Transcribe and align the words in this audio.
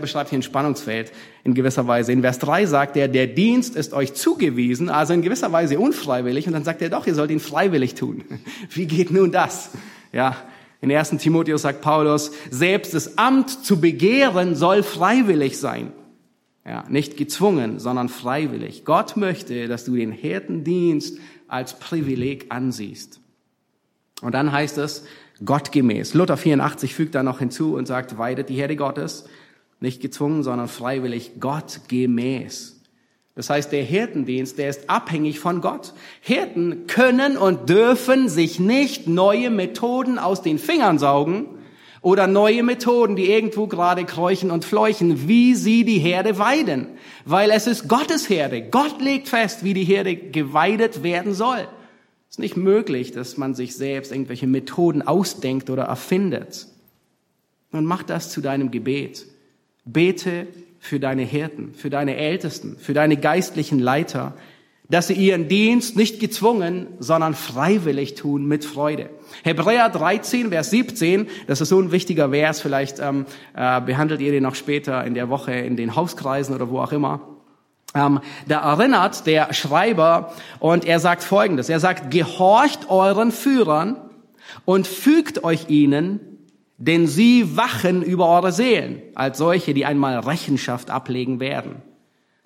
Er 0.00 0.02
beschreibt 0.02 0.30
hier 0.30 0.38
ein 0.38 0.42
Spannungsfeld 0.42 1.12
in 1.44 1.54
gewisser 1.54 1.86
Weise. 1.86 2.12
In 2.12 2.22
Vers 2.22 2.38
3 2.38 2.66
sagt 2.66 2.96
er, 2.96 3.06
der 3.06 3.26
Dienst 3.26 3.76
ist 3.76 3.92
euch 3.92 4.14
zugewiesen, 4.14 4.88
also 4.88 5.12
in 5.12 5.22
gewisser 5.22 5.52
Weise 5.52 5.78
unfreiwillig. 5.78 6.46
Und 6.46 6.54
dann 6.54 6.64
sagt 6.64 6.82
er 6.82 6.88
doch, 6.88 7.06
ihr 7.06 7.14
sollt 7.14 7.30
ihn 7.30 7.40
freiwillig 7.40 7.94
tun. 7.94 8.24
Wie 8.70 8.86
geht 8.86 9.10
nun 9.10 9.30
das? 9.30 9.70
Ja, 10.12 10.36
in 10.80 10.90
1. 10.90 11.10
Timotheus 11.18 11.62
sagt 11.62 11.82
Paulus, 11.82 12.32
selbst 12.50 12.94
das 12.94 13.18
Amt 13.18 13.64
zu 13.64 13.80
begehren 13.80 14.54
soll 14.54 14.82
freiwillig 14.82 15.58
sein. 15.58 15.92
Ja, 16.64 16.84
nicht 16.88 17.16
gezwungen, 17.16 17.78
sondern 17.78 18.08
freiwillig. 18.08 18.84
Gott 18.84 19.16
möchte, 19.16 19.68
dass 19.68 19.84
du 19.84 19.96
den 19.96 20.12
Hirtendienst 20.12 21.18
als 21.48 21.78
Privileg 21.78 22.46
ansiehst. 22.48 23.20
Und 24.22 24.34
dann 24.34 24.52
heißt 24.52 24.78
es, 24.78 25.04
gottgemäß. 25.44 26.14
Luther 26.14 26.36
84 26.36 26.94
fügt 26.94 27.14
da 27.14 27.22
noch 27.22 27.38
hinzu 27.38 27.74
und 27.74 27.86
sagt, 27.86 28.18
weidet 28.18 28.48
die 28.48 28.56
Herde 28.56 28.76
Gottes, 28.76 29.26
nicht 29.80 30.00
gezwungen, 30.00 30.42
sondern 30.42 30.68
freiwillig, 30.68 31.40
gottgemäß. 31.40 32.80
Das 33.34 33.48
heißt, 33.48 33.72
der 33.72 33.82
Hirtendienst, 33.82 34.58
der 34.58 34.68
ist 34.68 34.90
abhängig 34.90 35.40
von 35.40 35.60
Gott. 35.60 35.94
Hirten 36.20 36.86
können 36.86 37.36
und 37.36 37.70
dürfen 37.70 38.28
sich 38.28 38.60
nicht 38.60 39.06
neue 39.06 39.50
Methoden 39.50 40.18
aus 40.18 40.42
den 40.42 40.58
Fingern 40.58 40.98
saugen 40.98 41.46
oder 42.02 42.26
neue 42.26 42.62
Methoden, 42.62 43.16
die 43.16 43.30
irgendwo 43.30 43.66
gerade 43.66 44.04
kräuchen 44.04 44.50
und 44.50 44.64
fleuchen, 44.64 45.28
wie 45.28 45.54
sie 45.54 45.84
die 45.84 45.98
Herde 45.98 46.38
weiden. 46.38 46.88
Weil 47.24 47.50
es 47.50 47.66
ist 47.66 47.88
Gottes 47.88 48.28
Herde. 48.28 48.62
Gott 48.62 49.00
legt 49.00 49.28
fest, 49.28 49.64
wie 49.64 49.74
die 49.74 49.84
Herde 49.84 50.16
geweidet 50.16 51.02
werden 51.02 51.32
soll. 51.32 51.66
Es 52.28 52.36
ist 52.36 52.40
nicht 52.40 52.56
möglich, 52.56 53.12
dass 53.12 53.36
man 53.36 53.54
sich 53.54 53.74
selbst 53.74 54.12
irgendwelche 54.12 54.46
Methoden 54.46 55.02
ausdenkt 55.02 55.70
oder 55.70 55.84
erfindet. 55.84 56.66
Man 57.70 57.84
macht 57.84 58.10
das 58.10 58.30
zu 58.30 58.40
deinem 58.40 58.70
Gebet. 58.70 59.26
Bete 59.84 60.46
für 60.78 61.00
deine 61.00 61.22
Hirten, 61.22 61.74
für 61.74 61.90
deine 61.90 62.16
Ältesten, 62.16 62.76
für 62.78 62.94
deine 62.94 63.16
geistlichen 63.16 63.78
Leiter, 63.78 64.34
dass 64.90 65.06
sie 65.06 65.14
ihren 65.14 65.46
Dienst 65.46 65.96
nicht 65.96 66.18
gezwungen, 66.18 66.88
sondern 66.98 67.34
freiwillig 67.34 68.16
tun 68.16 68.46
mit 68.46 68.64
Freude. 68.64 69.08
Hebräer 69.44 69.88
13, 69.88 70.50
Vers 70.50 70.70
17, 70.70 71.28
das 71.46 71.60
ist 71.60 71.68
so 71.68 71.80
ein 71.80 71.92
wichtiger 71.92 72.30
Vers, 72.30 72.60
vielleicht 72.60 72.98
ähm, 72.98 73.24
äh, 73.54 73.80
behandelt 73.80 74.20
ihr 74.20 74.32
den 74.32 74.42
noch 74.42 74.56
später 74.56 75.04
in 75.04 75.14
der 75.14 75.28
Woche 75.28 75.52
in 75.52 75.76
den 75.76 75.94
Hauskreisen 75.94 76.54
oder 76.54 76.70
wo 76.70 76.80
auch 76.80 76.92
immer. 76.92 77.20
Ähm, 77.94 78.20
da 78.48 78.60
erinnert 78.72 79.26
der 79.26 79.52
Schreiber 79.52 80.32
und 80.58 80.84
er 80.84 80.98
sagt 80.98 81.22
Folgendes. 81.22 81.68
Er 81.68 81.80
sagt, 81.80 82.10
gehorcht 82.10 82.90
euren 82.90 83.30
Führern 83.30 83.96
und 84.64 84.86
fügt 84.86 85.44
euch 85.44 85.68
ihnen, 85.68 86.29
denn 86.80 87.06
sie 87.06 87.58
wachen 87.58 88.02
über 88.02 88.26
eure 88.26 88.52
Seelen, 88.52 89.02
als 89.14 89.36
solche, 89.36 89.74
die 89.74 89.84
einmal 89.84 90.18
Rechenschaft 90.18 90.90
ablegen 90.90 91.38
werden. 91.38 91.82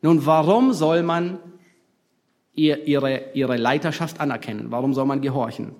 Nun, 0.02 0.26
warum 0.26 0.72
soll 0.72 1.04
man 1.04 1.38
ihr, 2.52 2.86
ihre, 2.88 3.32
ihre 3.34 3.56
Leiterschaft 3.56 4.20
anerkennen? 4.20 4.66
Warum 4.70 4.92
soll 4.92 5.06
man 5.06 5.20
gehorchen? 5.20 5.76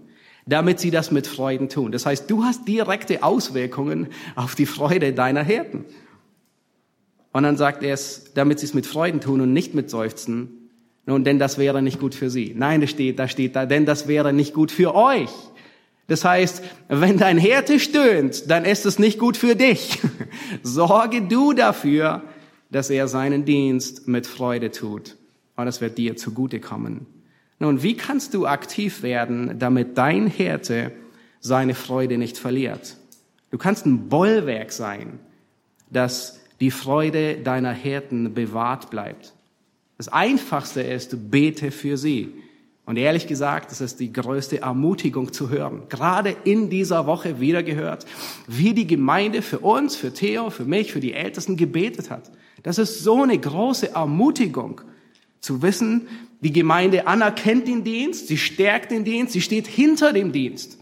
Damit 0.47 0.79
sie 0.79 0.93
das 0.93 1.11
mit 1.11 1.27
Freuden 1.27 1.69
tun. 1.69 1.91
Das 1.91 2.07
heißt, 2.07 2.31
du 2.31 2.45
hast 2.45 2.69
direkte 2.69 3.25
Auswirkungen 3.25 4.09
auf 4.37 4.55
die 4.55 4.67
Freude 4.67 5.13
deiner 5.13 5.43
Hirten. 5.43 5.85
Und 7.33 7.43
dann 7.43 7.57
sagt 7.57 7.83
er 7.83 7.93
es, 7.93 8.35
damit 8.35 8.61
sie 8.61 8.67
es 8.67 8.75
mit 8.75 8.87
Freuden 8.87 9.21
tun 9.21 9.41
und 9.41 9.53
nicht 9.53 9.75
mit 9.75 9.91
Seufzen. 9.91 10.71
Nun, 11.07 11.25
denn 11.25 11.41
das 11.41 11.59
wäre 11.59 11.83
nicht 11.83 11.99
gut 11.99 12.15
für 12.15 12.31
sie. 12.31 12.55
Nein, 12.57 12.83
da 12.83 12.87
steht, 12.87 13.19
da 13.19 13.27
steht 13.27 13.57
da, 13.57 13.67
denn 13.67 13.85
das 13.85 14.07
wäre 14.07 14.33
nicht 14.33 14.55
gut 14.55 14.71
für 14.71 14.95
euch. 14.95 15.31
Das 16.07 16.25
heißt, 16.25 16.63
wenn 16.89 17.17
dein 17.17 17.39
Härte 17.39 17.81
stöhnt, 17.81 18.51
dann 18.51 18.65
ist 18.65 18.85
es 18.85 18.99
nicht 18.99 19.19
gut 19.19 19.37
für 19.37 19.57
dich. 19.57 19.99
Sorge 20.63 21.23
du 21.23 21.53
dafür, 21.53 22.23
dass 22.71 22.91
er 22.91 23.09
seinen 23.09 23.45
Dienst 23.45 24.07
mit 24.07 24.27
Freude 24.27 24.71
tut. 24.71 25.17
Und 25.57 25.69
es 25.69 25.81
wird 25.81 25.97
dir 25.97 26.17
zugutekommen. 26.17 27.07
Nun, 27.59 27.83
wie 27.83 27.97
kannst 27.97 28.35
du 28.35 28.47
aktiv 28.47 29.03
werden, 29.03 29.59
damit 29.59 29.97
dein 29.97 30.27
Härte 30.27 30.93
seine 31.41 31.75
Freude 31.75 32.19
nicht 32.19 32.37
verliert? 32.37 32.97
Du 33.51 33.59
kannst 33.59 33.87
ein 33.87 34.09
Bollwerk 34.09 34.73
sein, 34.73 35.21
das 35.91 36.41
die 36.61 36.73
Freude 36.73 37.37
deiner 37.37 37.73
Hirten 37.73 38.35
bewahrt 38.35 38.91
bleibt. 38.91 39.33
Das 39.97 40.09
Einfachste 40.09 40.83
ist, 40.83 41.31
bete 41.31 41.71
für 41.71 41.97
sie. 41.97 42.33
Und 42.87 42.99
ehrlich 42.99 43.27
gesagt, 43.27 43.71
das 43.71 43.81
ist 43.81 43.99
die 43.99 44.13
größte 44.13 44.61
Ermutigung 44.61 45.33
zu 45.33 45.49
hören. 45.49 45.85
Gerade 45.89 46.37
in 46.45 46.69
dieser 46.69 47.07
Woche 47.07 47.41
wieder 47.41 47.63
gehört, 47.63 48.05
wie 48.47 48.75
die 48.75 48.87
Gemeinde 48.87 49.41
für 49.41 49.61
uns, 49.61 49.97
für 49.97 50.13
Theo, 50.13 50.51
für 50.51 50.67
mich, 50.67 50.93
für 50.93 51.01
die 51.01 51.15
Ältesten 51.15 51.57
gebetet 51.57 52.11
hat. 52.11 52.31
Das 52.63 52.79
ist 52.79 53.03
so 53.03 53.23
eine 53.23 53.39
große 53.39 53.93
Ermutigung 53.95 54.83
zu 55.41 55.63
wissen, 55.63 56.09
die 56.41 56.53
Gemeinde 56.53 57.07
anerkennt 57.07 57.69
den 57.69 57.85
Dienst, 57.85 58.29
sie 58.29 58.37
stärkt 58.37 58.91
den 58.91 59.05
Dienst, 59.05 59.33
sie 59.33 59.41
steht 59.41 59.67
hinter 59.67 60.13
dem 60.13 60.33
Dienst. 60.33 60.79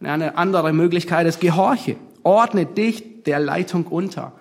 Eine 0.00 0.36
andere 0.36 0.72
Möglichkeit 0.72 1.26
ist 1.26 1.40
Gehorche. 1.40 1.96
Ordne 2.22 2.64
dich 2.64 3.24
der 3.24 3.40
Leitung 3.40 3.86
unter. 3.86 4.32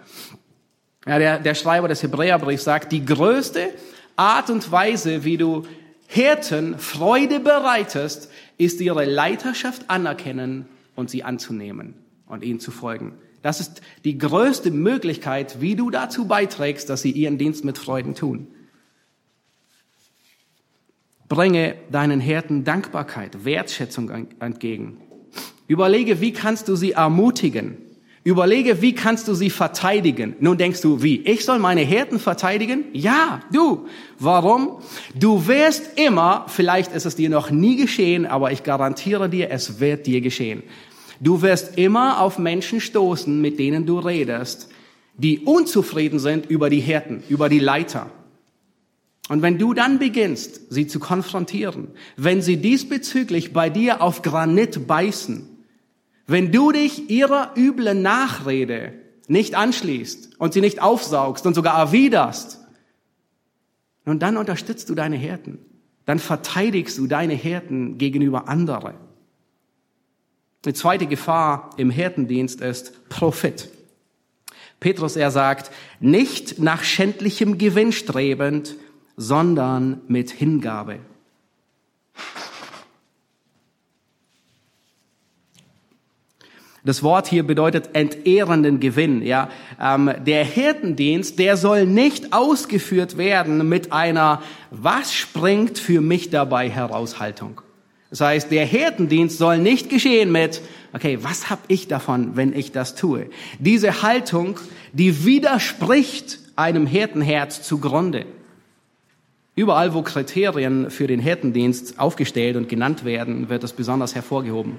Ja, 1.07 1.17
der, 1.17 1.39
der 1.39 1.55
Schreiber 1.55 1.87
des 1.87 2.03
Hebräerbriefs 2.03 2.63
sagt, 2.63 2.91
die 2.91 3.03
größte 3.03 3.73
Art 4.15 4.49
und 4.49 4.71
Weise, 4.71 5.23
wie 5.23 5.37
du 5.37 5.63
Hirten 6.07 6.77
Freude 6.79 7.39
bereitest, 7.39 8.29
ist 8.57 8.79
ihre 8.79 9.05
Leiterschaft 9.05 9.89
anerkennen 9.89 10.67
und 10.95 11.09
sie 11.09 11.23
anzunehmen 11.23 11.95
und 12.27 12.43
ihnen 12.43 12.59
zu 12.59 12.71
folgen. 12.71 13.13
Das 13.41 13.59
ist 13.59 13.81
die 14.03 14.17
größte 14.17 14.71
Möglichkeit, 14.71 15.61
wie 15.61 15.75
du 15.75 15.89
dazu 15.89 16.25
beiträgst, 16.27 16.89
dass 16.89 17.01
sie 17.01 17.11
ihren 17.11 17.37
Dienst 17.37 17.63
mit 17.65 17.77
Freuden 17.77 18.15
tun. 18.15 18.47
Bringe 21.27 21.75
deinen 21.91 22.19
Hirten 22.19 22.63
Dankbarkeit, 22.63 23.45
Wertschätzung 23.45 24.09
entgegen. 24.39 25.01
Überlege, 25.67 26.21
wie 26.21 26.33
kannst 26.33 26.67
du 26.67 26.75
sie 26.75 26.91
ermutigen? 26.91 27.77
Überlege, 28.25 28.81
wie 28.81 28.95
kannst 28.95 29.27
du 29.27 29.35
sie 29.35 29.51
verteidigen? 29.51 30.35
Nun 30.39 30.57
denkst 30.57 30.81
du, 30.81 31.03
wie? 31.03 31.21
Ich 31.21 31.45
soll 31.45 31.59
meine 31.59 31.81
Hirten 31.81 32.17
verteidigen? 32.17 32.85
Ja, 32.91 33.41
du. 33.53 33.85
Warum? 34.17 34.79
Du 35.13 35.45
wirst 35.45 35.99
immer, 35.99 36.45
vielleicht 36.47 36.91
ist 36.91 37.05
es 37.05 37.15
dir 37.15 37.29
noch 37.29 37.51
nie 37.51 37.75
geschehen, 37.75 38.25
aber 38.25 38.51
ich 38.51 38.63
garantiere 38.63 39.29
dir, 39.29 39.51
es 39.51 39.79
wird 39.79 40.07
dir 40.07 40.21
geschehen. 40.21 40.63
Du 41.19 41.43
wirst 41.43 41.77
immer 41.77 42.19
auf 42.19 42.39
Menschen 42.39 42.81
stoßen, 42.81 43.39
mit 43.39 43.59
denen 43.59 43.85
du 43.85 43.99
redest, 43.99 44.69
die 45.17 45.41
unzufrieden 45.41 46.17
sind 46.17 46.47
über 46.47 46.71
die 46.71 46.79
Hirten, 46.79 47.23
über 47.29 47.47
die 47.47 47.59
Leiter. 47.59 48.09
Und 49.29 49.43
wenn 49.43 49.59
du 49.59 49.75
dann 49.75 49.99
beginnst, 49.99 50.73
sie 50.73 50.87
zu 50.87 50.99
konfrontieren, 50.99 51.89
wenn 52.17 52.41
sie 52.41 52.57
diesbezüglich 52.57 53.53
bei 53.53 53.69
dir 53.69 54.01
auf 54.01 54.23
Granit 54.23 54.87
beißen, 54.87 55.54
wenn 56.27 56.51
du 56.51 56.71
dich 56.71 57.09
ihrer 57.09 57.51
üblen 57.55 58.01
Nachrede 58.01 58.93
nicht 59.27 59.55
anschließt 59.55 60.39
und 60.39 60.53
sie 60.53 60.61
nicht 60.61 60.81
aufsaugst 60.81 61.45
und 61.45 61.53
sogar 61.53 61.77
erwiderst, 61.77 62.59
nun 64.05 64.19
dann 64.19 64.37
unterstützt 64.37 64.89
du 64.89 64.95
deine 64.95 65.15
Hirten. 65.15 65.59
Dann 66.05 66.19
verteidigst 66.19 66.97
du 66.97 67.07
deine 67.07 67.33
Hirten 67.33 67.97
gegenüber 67.97 68.47
anderen. 68.47 68.95
Eine 70.63 70.73
zweite 70.73 71.07
Gefahr 71.07 71.71
im 71.77 71.89
Hirtendienst 71.89 72.61
ist 72.61 73.09
Profit. 73.09 73.69
Petrus, 74.79 75.15
er 75.15 75.31
sagt, 75.31 75.71
nicht 75.99 76.59
nach 76.59 76.83
schändlichem 76.83 77.57
Gewinn 77.57 77.91
strebend, 77.91 78.75
sondern 79.17 80.01
mit 80.07 80.31
Hingabe. 80.31 80.99
Das 86.85 87.01
Wort 87.01 87.27
hier 87.27 87.41
bedeutet 87.41 87.89
entehrenden 87.93 88.79
Gewinn. 88.79 89.23
Ja, 89.23 89.49
ähm, 89.81 90.11
der 90.23 90.45
Hirtendienst, 90.45 91.39
der 91.39 91.57
soll 91.57 91.87
nicht 91.87 92.31
ausgeführt 92.31 93.17
werden 93.17 93.67
mit 93.67 93.91
einer 93.91 94.43
"Was 94.69 95.11
springt 95.13 95.79
für 95.79 95.99
mich 95.99 96.29
dabei" 96.29 96.69
Heraushaltung. 96.69 97.61
Das 98.11 98.21
heißt, 98.21 98.51
der 98.51 98.65
Hirtendienst 98.65 99.39
soll 99.39 99.57
nicht 99.57 99.89
geschehen 99.89 100.31
mit 100.31 100.61
"Okay, 100.93 101.17
was 101.23 101.49
hab 101.49 101.59
ich 101.69 101.87
davon, 101.87 102.35
wenn 102.35 102.53
ich 102.53 102.71
das 102.71 102.93
tue?" 102.93 103.31
Diese 103.57 104.03
Haltung, 104.03 104.59
die 104.93 105.25
widerspricht 105.25 106.39
einem 106.55 106.85
Hirtenherz 106.85 107.63
zugrunde. 107.63 108.27
Überall, 109.55 109.93
wo 109.93 110.03
Kriterien 110.03 110.91
für 110.91 111.07
den 111.07 111.19
Hirtendienst 111.19 111.99
aufgestellt 111.99 112.57
und 112.57 112.69
genannt 112.69 113.05
werden, 113.05 113.49
wird 113.49 113.63
das 113.63 113.73
besonders 113.73 114.13
hervorgehoben. 114.13 114.73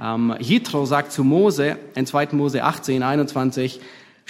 Ähm, 0.00 0.34
Jitro 0.38 0.86
sagt 0.86 1.12
zu 1.12 1.24
Mose 1.24 1.76
in 1.94 2.06
2. 2.06 2.28
Mose 2.32 2.62
18, 2.62 3.02
21, 3.02 3.80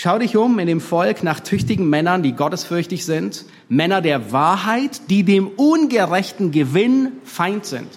Schau 0.00 0.16
dich 0.20 0.36
um 0.36 0.60
in 0.60 0.68
dem 0.68 0.80
Volk 0.80 1.24
nach 1.24 1.40
tüchtigen 1.40 1.90
Männern, 1.90 2.22
die 2.22 2.32
gottesfürchtig 2.32 3.04
sind, 3.04 3.44
Männer 3.68 4.00
der 4.00 4.30
Wahrheit, 4.30 5.10
die 5.10 5.24
dem 5.24 5.48
ungerechten 5.48 6.52
Gewinn 6.52 7.14
Feind 7.24 7.66
sind. 7.66 7.88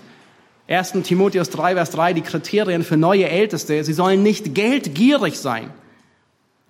1. 0.67 0.93
Timotheus 1.03 1.51
3, 1.51 1.75
Vers 1.75 1.91
3, 1.91 2.13
die 2.13 2.21
Kriterien 2.21 2.83
für 2.83 2.97
neue 2.97 3.29
Älteste, 3.29 3.83
sie 3.83 3.93
sollen 3.93 4.23
nicht 4.23 4.55
geldgierig 4.55 5.37
sein, 5.37 5.69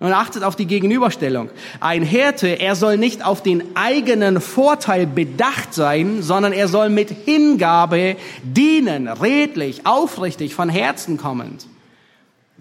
und 0.02 0.12
achtet 0.12 0.42
auf 0.42 0.56
die 0.56 0.66
Gegenüberstellung. 0.66 1.48
Ein 1.78 2.02
Hirte, 2.02 2.48
er 2.48 2.74
soll 2.74 2.98
nicht 2.98 3.24
auf 3.24 3.42
den 3.42 3.76
eigenen 3.76 4.40
Vorteil 4.40 5.06
bedacht 5.06 5.72
sein, 5.72 6.22
sondern 6.22 6.52
er 6.52 6.66
soll 6.66 6.88
mit 6.88 7.10
Hingabe 7.10 8.16
dienen, 8.42 9.06
redlich, 9.06 9.86
aufrichtig, 9.86 10.54
von 10.54 10.68
Herzen 10.68 11.18
kommend. 11.18 11.66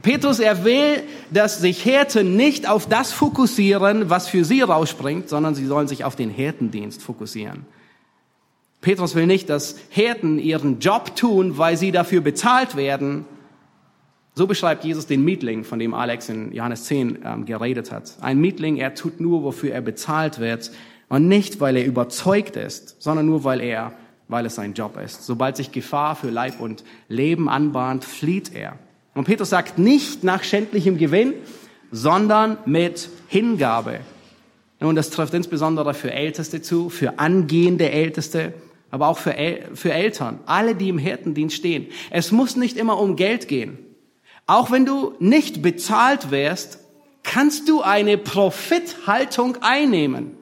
Petrus, 0.04 0.40
er 0.40 0.64
will, 0.64 1.02
dass 1.32 1.60
sich 1.60 1.82
Hirten 1.82 2.36
nicht 2.36 2.70
auf 2.70 2.88
das 2.88 3.12
fokussieren, 3.12 4.10
was 4.10 4.28
für 4.28 4.46
sie 4.46 4.62
rausspringt, 4.62 5.28
sondern 5.28 5.56
sie 5.56 5.66
sollen 5.66 5.88
sich 5.88 6.04
auf 6.04 6.16
den 6.16 6.30
Hirtendienst 6.30 7.02
fokussieren. 7.02 7.66
Petrus 8.82 9.16
will 9.16 9.28
nicht, 9.28 9.50
dass 9.50 9.76
Hirten 9.90 10.38
ihren 10.38 10.80
Job 10.80 11.16
tun, 11.16 11.58
weil 11.58 11.76
sie 11.76 11.92
dafür 11.92 12.22
bezahlt 12.22 12.76
werden, 12.76 13.26
so 14.34 14.48
beschreibt 14.48 14.86
Jesus 14.86 15.08
den 15.08 15.24
Mietling, 15.24 15.64
von 15.64 15.80
dem 15.80 15.94
Alex 15.94 16.30
in 16.30 16.54
Johannes 16.54 16.86
10 16.86 17.20
ähm, 17.24 17.46
geredet 17.46 17.92
hat. 17.92 18.16
Ein 18.22 18.40
Mietling, 18.40 18.78
er 18.78 18.96
tut 18.96 19.20
nur, 19.20 19.44
wofür 19.44 19.74
er 19.74 19.82
bezahlt 19.82 20.40
wird 20.40 20.72
und 21.10 21.28
nicht, 21.28 21.60
weil 21.60 21.76
er 21.76 21.86
überzeugt 21.86 22.56
ist, 22.56 23.02
sondern 23.02 23.26
nur, 23.26 23.44
weil 23.44 23.60
er, 23.60 23.92
weil 24.30 24.46
es 24.46 24.56
sein 24.56 24.74
Job 24.74 24.98
ist. 24.98 25.26
Sobald 25.26 25.58
sich 25.58 25.74
Gefahr 25.74 26.16
für 26.16 26.30
Leib 26.30 26.62
und 26.62 26.86
Leben 27.10 27.50
anbahnt, 27.50 28.06
flieht 28.06 28.56
er. 28.56 28.80
Und 29.14 29.26
Petrus 29.26 29.50
sagt 29.50 29.78
nicht 29.78 30.24
nach 30.24 30.44
schändlichem 30.44 30.98
Gewinn, 30.98 31.34
sondern 31.92 32.58
mit 32.66 33.10
Hingabe. 33.28 34.00
Und 34.80 34.96
das 34.96 35.10
trifft 35.10 35.34
insbesondere 35.34 35.94
für 35.94 36.12
Älteste 36.12 36.62
zu, 36.62 36.90
für 36.90 37.20
angehende 37.20 37.92
Älteste, 37.92 38.54
aber 38.90 39.10
auch 39.10 39.18
für, 39.18 39.36
El 39.36 39.76
für 39.76 39.92
Eltern, 39.92 40.40
alle, 40.46 40.76
die 40.76 40.88
im 40.88 40.98
Hirtendienst 40.98 41.56
stehen. 41.56 41.88
Es 42.10 42.32
muss 42.32 42.56
nicht 42.56 42.78
immer 42.78 42.98
um 42.98 43.18
Geld 43.18 43.50
gehen. 43.50 43.78
Auch 44.48 44.72
wenn 44.72 44.86
du 44.86 45.14
nicht 45.20 45.62
bezahlt 45.62 46.32
wärst, 46.32 46.80
kannst 47.24 47.70
du 47.70 47.82
eine 47.82 48.18
Profithaltung 48.18 49.58
einnehmen. 49.62 50.38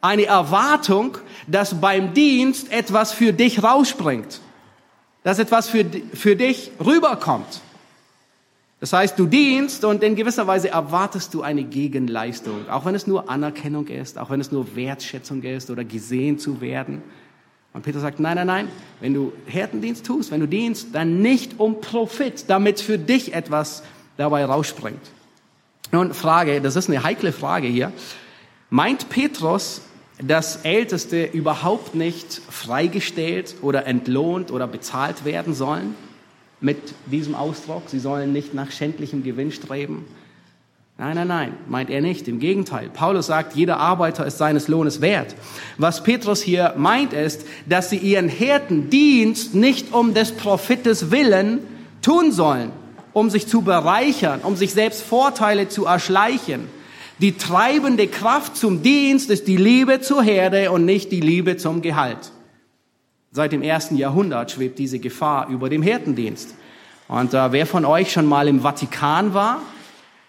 Eine 0.00 0.26
Erwartung, 0.26 1.18
dass 1.46 1.80
beim 1.80 2.14
Dienst 2.14 2.72
etwas 2.72 3.12
für 3.12 3.32
dich 3.32 3.62
rausspringt. 3.62 4.40
Dass 5.24 5.38
etwas 5.38 5.68
für, 5.68 5.84
für 6.14 6.36
dich 6.36 6.70
rüberkommt. 6.84 7.60
Das 8.80 8.92
heißt, 8.92 9.18
du 9.18 9.26
dienst 9.26 9.84
und 9.84 10.04
in 10.04 10.14
gewisser 10.14 10.46
Weise 10.46 10.68
erwartest 10.68 11.34
du 11.34 11.42
eine 11.42 11.64
Gegenleistung. 11.64 12.68
Auch 12.68 12.84
wenn 12.84 12.94
es 12.94 13.08
nur 13.08 13.28
Anerkennung 13.28 13.88
ist, 13.88 14.18
auch 14.18 14.30
wenn 14.30 14.40
es 14.40 14.52
nur 14.52 14.76
Wertschätzung 14.76 15.42
ist 15.42 15.68
oder 15.70 15.82
gesehen 15.82 16.38
zu 16.38 16.60
werden. 16.60 17.02
Und 17.78 17.84
Peter 17.84 18.00
sagt, 18.00 18.18
nein, 18.18 18.34
nein, 18.34 18.48
nein, 18.48 18.68
wenn 18.98 19.14
du 19.14 19.32
Härtendienst 19.46 20.04
tust, 20.04 20.32
wenn 20.32 20.40
du 20.40 20.48
dienst, 20.48 20.88
dann 20.94 21.22
nicht 21.22 21.60
um 21.60 21.80
Profit, 21.80 22.46
damit 22.48 22.80
für 22.80 22.98
dich 22.98 23.34
etwas 23.34 23.84
dabei 24.16 24.44
rausspringt. 24.44 24.98
Nun, 25.92 26.12
Frage, 26.12 26.60
das 26.60 26.74
ist 26.74 26.90
eine 26.90 27.04
heikle 27.04 27.30
Frage 27.30 27.68
hier. 27.68 27.92
Meint 28.68 29.10
Petrus, 29.10 29.82
dass 30.20 30.64
Älteste 30.64 31.26
überhaupt 31.26 31.94
nicht 31.94 32.42
freigestellt 32.50 33.54
oder 33.62 33.86
entlohnt 33.86 34.50
oder 34.50 34.66
bezahlt 34.66 35.24
werden 35.24 35.54
sollen 35.54 35.94
mit 36.60 36.78
diesem 37.06 37.36
Ausdruck? 37.36 37.84
Sie 37.86 38.00
sollen 38.00 38.32
nicht 38.32 38.54
nach 38.54 38.72
schändlichem 38.72 39.22
Gewinn 39.22 39.52
streben. 39.52 40.04
Nein, 41.00 41.14
nein, 41.14 41.28
nein, 41.28 41.52
meint 41.68 41.90
er 41.90 42.00
nicht. 42.00 42.26
Im 42.26 42.40
Gegenteil. 42.40 42.90
Paulus 42.92 43.26
sagt, 43.26 43.54
jeder 43.54 43.78
Arbeiter 43.78 44.26
ist 44.26 44.36
seines 44.36 44.66
Lohnes 44.66 45.00
wert. 45.00 45.36
Was 45.76 46.02
Petrus 46.02 46.42
hier 46.42 46.74
meint 46.76 47.12
ist, 47.12 47.46
dass 47.66 47.90
sie 47.90 47.98
ihren 47.98 48.28
Hirtendienst 48.28 49.54
nicht 49.54 49.94
um 49.94 50.12
des 50.12 50.32
Profites 50.32 51.12
willen 51.12 51.60
tun 52.02 52.32
sollen, 52.32 52.72
um 53.12 53.30
sich 53.30 53.46
zu 53.46 53.62
bereichern, 53.62 54.40
um 54.42 54.56
sich 54.56 54.72
selbst 54.72 55.02
Vorteile 55.02 55.68
zu 55.68 55.86
erschleichen. 55.86 56.66
Die 57.20 57.36
treibende 57.36 58.08
Kraft 58.08 58.56
zum 58.56 58.82
Dienst 58.82 59.30
ist 59.30 59.46
die 59.46 59.56
Liebe 59.56 60.00
zur 60.00 60.24
Herde 60.24 60.72
und 60.72 60.84
nicht 60.84 61.12
die 61.12 61.20
Liebe 61.20 61.56
zum 61.56 61.80
Gehalt. 61.80 62.32
Seit 63.30 63.52
dem 63.52 63.62
ersten 63.62 63.96
Jahrhundert 63.96 64.50
schwebt 64.50 64.80
diese 64.80 64.98
Gefahr 64.98 65.48
über 65.48 65.68
dem 65.68 65.82
Hirtendienst. 65.82 66.56
Und 67.06 67.34
äh, 67.34 67.52
wer 67.52 67.66
von 67.66 67.84
euch 67.84 68.10
schon 68.10 68.26
mal 68.26 68.48
im 68.48 68.62
Vatikan 68.62 69.32
war, 69.32 69.62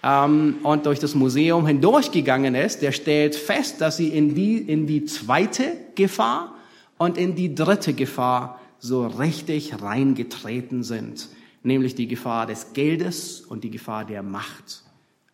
und 0.01 0.85
durch 0.85 0.99
das 0.99 1.13
Museum 1.13 1.67
hindurchgegangen 1.67 2.55
ist, 2.55 2.81
der 2.81 2.93
stellt 2.93 3.35
fest, 3.35 3.81
dass 3.81 3.97
sie 3.97 4.07
in 4.07 4.33
die, 4.33 4.57
in 4.57 4.87
die 4.87 5.03
zweite 5.05 5.75
Gefahr 5.95 6.55
und 6.97 7.17
in 7.17 7.35
die 7.35 7.53
dritte 7.53 7.93
Gefahr 7.93 8.59
so 8.79 9.05
richtig 9.05 9.81
reingetreten 9.81 10.83
sind, 10.83 11.27
nämlich 11.63 11.95
die 11.95 12.07
Gefahr 12.07 12.45
des 12.45 12.71
Geldes 12.71 13.41
und 13.41 13.65
die 13.65 13.71
Gefahr 13.71 14.05
der 14.05 14.23
Macht. 14.23 14.83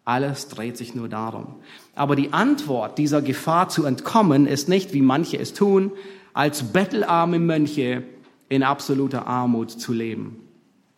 Alles 0.03 0.49
dreht 0.49 0.77
sich 0.77 0.95
nur 0.95 1.09
darum. 1.09 1.55
Aber 1.95 2.15
die 2.15 2.33
Antwort 2.33 2.97
dieser 2.97 3.21
Gefahr 3.21 3.69
zu 3.69 3.85
entkommen 3.85 4.47
ist 4.47 4.67
nicht, 4.69 4.93
wie 4.93 5.01
manche 5.01 5.37
es 5.37 5.53
tun, 5.53 5.91
als 6.33 6.63
bettelarme 6.73 7.39
Mönche 7.39 8.03
in 8.49 8.63
absoluter 8.63 9.27
Armut 9.27 9.71
zu 9.71 9.93
leben. 9.93 10.44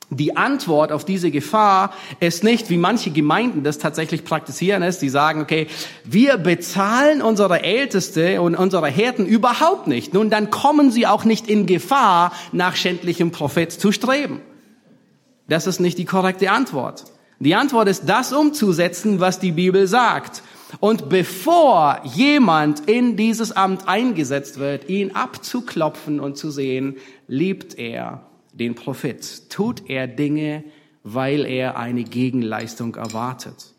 Die 0.09 0.37
Antwort 0.37 0.93
auf 0.93 1.03
diese 1.03 1.31
Gefahr 1.31 1.93
ist 2.21 2.41
nicht, 2.41 2.69
wie 2.69 2.77
manche 2.77 3.11
Gemeinden 3.11 3.63
das 3.63 3.77
tatsächlich 3.77 4.23
praktizieren, 4.23 4.81
ist, 4.81 5.01
die 5.01 5.09
sagen, 5.09 5.41
okay, 5.41 5.67
wir 6.05 6.37
bezahlen 6.37 7.21
unsere 7.21 7.61
Älteste 7.63 8.41
und 8.41 8.55
unsere 8.55 8.87
Hirten 8.87 9.25
überhaupt 9.25 9.87
nicht. 9.87 10.13
Nun, 10.13 10.29
dann 10.29 10.49
kommen 10.49 10.91
sie 10.91 11.07
auch 11.07 11.25
nicht 11.25 11.49
in 11.49 11.65
Gefahr, 11.65 12.31
nach 12.53 12.77
schändlichem 12.77 13.31
Profit 13.31 13.73
zu 13.73 13.91
streben. 13.91 14.39
Das 15.49 15.67
ist 15.67 15.81
nicht 15.81 15.97
die 15.97 16.05
korrekte 16.05 16.51
Antwort. 16.51 17.03
Die 17.39 17.55
Antwort 17.55 17.89
ist, 17.89 18.03
das 18.07 18.31
umzusetzen, 18.31 19.19
was 19.19 19.39
die 19.39 19.51
Bibel 19.51 19.87
sagt. 19.87 20.41
Und 20.79 21.09
bevor 21.09 21.99
jemand 22.03 22.89
in 22.89 23.17
dieses 23.17 23.51
Amt 23.51 23.89
eingesetzt 23.89 24.57
wird, 24.57 24.89
ihn 24.89 25.11
abzuklopfen 25.15 26.21
und 26.21 26.37
zu 26.37 26.49
sehen, 26.49 26.95
liebt 27.27 27.77
er 27.77 28.26
den 28.59 28.75
Profit, 28.75 29.49
tut 29.49 29.89
er 29.89 30.07
Dinge, 30.07 30.63
weil 31.03 31.45
er 31.45 31.77
eine 31.77 32.03
Gegenleistung 32.03 32.95
erwartet. 32.95 33.73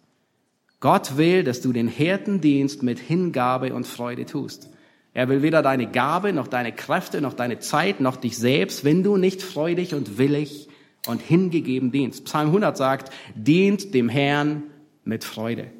Gott 0.80 1.16
will, 1.16 1.42
dass 1.42 1.60
du 1.60 1.72
den 1.72 1.88
Hirtendienst 1.88 2.82
mit 2.82 2.98
Hingabe 2.98 3.74
und 3.74 3.86
Freude 3.86 4.24
tust. 4.24 4.70
Er 5.12 5.28
will 5.28 5.42
weder 5.42 5.62
deine 5.62 5.90
Gabe, 5.90 6.32
noch 6.32 6.46
deine 6.46 6.72
Kräfte, 6.72 7.20
noch 7.20 7.34
deine 7.34 7.58
Zeit, 7.58 8.00
noch 8.00 8.16
dich 8.16 8.38
selbst, 8.38 8.84
wenn 8.84 9.02
du 9.02 9.16
nicht 9.16 9.42
freudig 9.42 9.94
und 9.94 10.18
willig 10.18 10.68
und 11.06 11.20
hingegeben 11.20 11.90
dienst. 11.90 12.24
Psalm 12.26 12.48
100 12.48 12.76
sagt, 12.76 13.12
dient 13.34 13.94
dem 13.94 14.08
Herrn 14.08 14.62
mit 15.04 15.24
Freude. 15.24 15.72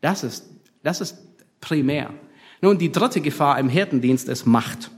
Das 0.00 0.24
ist, 0.24 0.50
das 0.82 1.00
ist 1.00 1.16
primär. 1.60 2.10
Nun, 2.60 2.78
die 2.78 2.90
dritte 2.90 3.20
Gefahr 3.20 3.58
im 3.58 3.68
Hirtendienst 3.68 4.28
ist 4.28 4.46
Macht. 4.46 4.90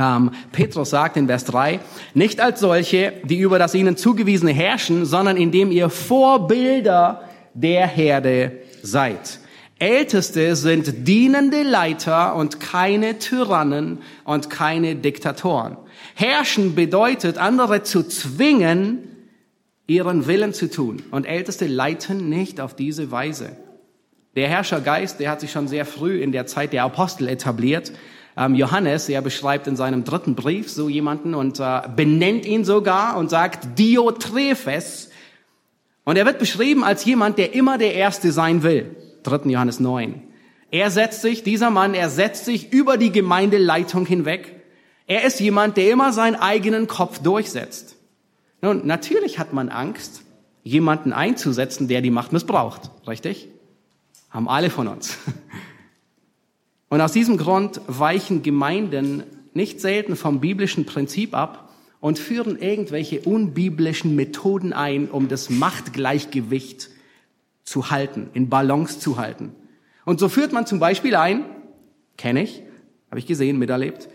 Ähm, 0.00 0.30
Petrus 0.50 0.90
sagt 0.90 1.16
in 1.16 1.26
Vers 1.26 1.44
3, 1.44 1.80
nicht 2.14 2.40
als 2.40 2.60
solche, 2.60 3.12
die 3.24 3.38
über 3.38 3.58
das 3.58 3.74
ihnen 3.74 3.96
zugewiesene 3.96 4.52
herrschen, 4.52 5.04
sondern 5.04 5.36
indem 5.36 5.70
ihr 5.70 5.90
Vorbilder 5.90 7.22
der 7.54 7.86
Herde 7.86 8.52
seid. 8.82 9.40
Älteste 9.78 10.56
sind 10.56 11.08
dienende 11.08 11.62
Leiter 11.62 12.34
und 12.36 12.60
keine 12.60 13.18
Tyrannen 13.18 13.98
und 14.24 14.50
keine 14.50 14.96
Diktatoren. 14.96 15.76
Herrschen 16.14 16.74
bedeutet, 16.74 17.38
andere 17.38 17.82
zu 17.82 18.02
zwingen, 18.02 18.98
ihren 19.86 20.26
Willen 20.26 20.52
zu 20.52 20.70
tun. 20.70 21.02
Und 21.10 21.24
Älteste 21.24 21.66
leiten 21.66 22.28
nicht 22.28 22.60
auf 22.60 22.76
diese 22.76 23.10
Weise. 23.10 23.56
Der 24.36 24.48
Herrschergeist, 24.48 25.18
der 25.18 25.30
hat 25.30 25.40
sich 25.40 25.50
schon 25.50 25.66
sehr 25.66 25.84
früh 25.84 26.22
in 26.22 26.30
der 26.30 26.46
Zeit 26.46 26.72
der 26.72 26.84
Apostel 26.84 27.26
etabliert. 27.28 27.90
Ähm, 28.40 28.54
Johannes, 28.54 29.06
er 29.10 29.20
beschreibt 29.20 29.66
in 29.66 29.76
seinem 29.76 30.02
dritten 30.02 30.34
Brief 30.34 30.70
so 30.70 30.88
jemanden 30.88 31.34
und 31.34 31.60
äh, 31.60 31.82
benennt 31.94 32.46
ihn 32.46 32.64
sogar 32.64 33.18
und 33.18 33.28
sagt 33.28 33.78
Diotrephes. 33.78 35.10
Und 36.04 36.16
er 36.16 36.24
wird 36.24 36.38
beschrieben 36.38 36.82
als 36.82 37.04
jemand, 37.04 37.36
der 37.36 37.52
immer 37.52 37.76
der 37.76 37.92
Erste 37.92 38.32
sein 38.32 38.62
will. 38.62 38.96
3. 39.24 39.50
Johannes 39.50 39.78
9. 39.78 40.22
Er 40.70 40.90
setzt 40.90 41.20
sich, 41.20 41.42
dieser 41.42 41.68
Mann, 41.68 41.92
er 41.92 42.08
setzt 42.08 42.46
sich 42.46 42.72
über 42.72 42.96
die 42.96 43.12
Gemeindeleitung 43.12 44.06
hinweg. 44.06 44.54
Er 45.06 45.24
ist 45.24 45.38
jemand, 45.40 45.76
der 45.76 45.90
immer 45.90 46.14
seinen 46.14 46.36
eigenen 46.36 46.86
Kopf 46.86 47.18
durchsetzt. 47.18 47.96
Nun, 48.62 48.86
natürlich 48.86 49.38
hat 49.38 49.52
man 49.52 49.68
Angst, 49.68 50.22
jemanden 50.62 51.12
einzusetzen, 51.12 51.88
der 51.88 52.00
die 52.00 52.10
Macht 52.10 52.32
missbraucht. 52.32 52.90
Richtig? 53.06 53.48
Haben 54.30 54.48
alle 54.48 54.70
von 54.70 54.88
uns. 54.88 55.18
Und 56.90 57.00
aus 57.00 57.12
diesem 57.12 57.38
Grund 57.38 57.80
weichen 57.86 58.42
Gemeinden 58.42 59.22
nicht 59.54 59.80
selten 59.80 60.16
vom 60.16 60.40
biblischen 60.40 60.86
Prinzip 60.86 61.34
ab 61.34 61.72
und 62.00 62.18
führen 62.18 62.58
irgendwelche 62.58 63.20
unbiblischen 63.20 64.16
Methoden 64.16 64.72
ein, 64.72 65.08
um 65.08 65.28
das 65.28 65.50
Machtgleichgewicht 65.50 66.90
zu 67.62 67.90
halten, 67.90 68.28
in 68.34 68.48
Balance 68.48 68.98
zu 68.98 69.18
halten. 69.18 69.52
Und 70.04 70.18
so 70.18 70.28
führt 70.28 70.52
man 70.52 70.66
zum 70.66 70.80
Beispiel 70.80 71.14
ein, 71.14 71.44
kenne 72.16 72.42
ich, 72.42 72.62
habe 73.08 73.20
ich 73.20 73.26
gesehen, 73.26 73.58
miterlebt, 73.58 74.08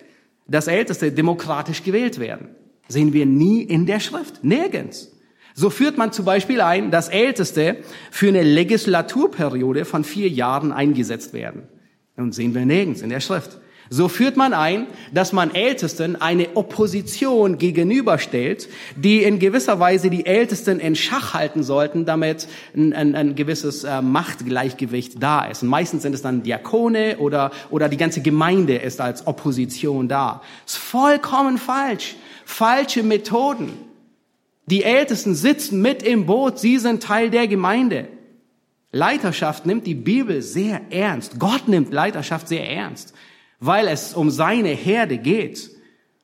dass 0.46 0.68
Älteste 0.68 1.14
demokratisch 1.14 1.84
gewählt 1.84 2.20
werden. 2.20 2.50
Sehen 2.90 3.14
wir 3.14 3.26
nie 3.26 3.62
in 3.62 3.86
der 3.86 4.02
Schrift, 4.02 4.44
nirgends. 4.44 5.14
So 5.54 5.70
führt 5.70 5.98
man 5.98 6.12
zum 6.12 6.26
Beispiel 6.26 6.60
ein, 6.60 6.92
dass 6.92 7.08
Älteste 7.08 7.78
für 8.12 8.28
eine 8.28 8.44
Legislaturperiode 8.44 9.86
von 9.86 10.04
vier 10.04 10.28
Jahren 10.28 10.74
eingesetzt 10.74 11.32
werden. 11.32 11.70
Und 12.18 12.34
sehen 12.34 12.56
wir 12.56 12.66
nirgends 12.66 13.02
in 13.02 13.10
der 13.10 13.20
Schrift. 13.20 13.58
So 13.90 14.08
führt 14.08 14.36
man 14.36 14.54
ein, 14.54 14.88
dass 15.14 15.32
man 15.32 15.54
Ältesten 15.54 16.20
eine 16.20 16.56
Opposition 16.56 17.60
gegenüberstellt, 17.60 18.68
die 18.96 19.22
in 19.22 19.38
gewisser 19.38 19.80
Weise 19.80 20.10
die 20.10 20.26
Ältesten 20.26 20.80
in 20.80 20.96
Schach 20.96 21.36
halten 21.36 21.62
sollten, 21.62 22.06
damit 22.06 22.48
ein, 22.76 22.94
ein, 22.94 23.16
ein 23.16 23.36
gewisses 23.36 23.84
äh, 23.84 24.02
Machtgleichgewicht 24.02 25.22
da 25.22 25.46
ist. 25.46 25.62
Und 25.62 25.70
meistens 25.70 26.02
sind 26.02 26.16
es 26.16 26.24
dann 26.24 26.42
Diakone 26.42 27.18
oder, 27.20 27.52
oder 27.70 27.88
die 27.88 27.98
ganze 27.98 28.22
Gemeinde 28.22 28.76
ist 28.76 29.02
als 29.02 29.28
Opposition 29.28 30.08
da. 30.08 30.42
Ist 30.66 30.78
vollkommen 30.78 31.60
falsch. 31.60 32.16
Falsche 32.44 33.04
Methoden. 33.04 33.72
Die 34.66 34.84
Ältesten 34.84 35.36
sitzen 35.36 35.80
mit 35.80 36.02
im 36.02 36.26
Boot, 36.26 36.58
sie 36.58 36.80
sind 36.80 37.04
Teil 37.04 37.30
der 37.30 37.48
Gemeinde. 37.48 38.08
Leiterschaft 38.96 39.66
nimmt 39.66 39.86
die 39.86 39.96
Bibel 39.96 40.42
sehr 40.42 40.82
ernst. 40.90 41.40
Gott 41.40 41.68
nimmt 41.68 41.94
Leiterschaft 41.94 42.48
sehr 42.48 42.70
ernst 42.70 43.14
weil 43.60 43.88
es 43.88 44.14
um 44.14 44.30
seine 44.30 44.70
Herde 44.70 45.18
geht. 45.18 45.72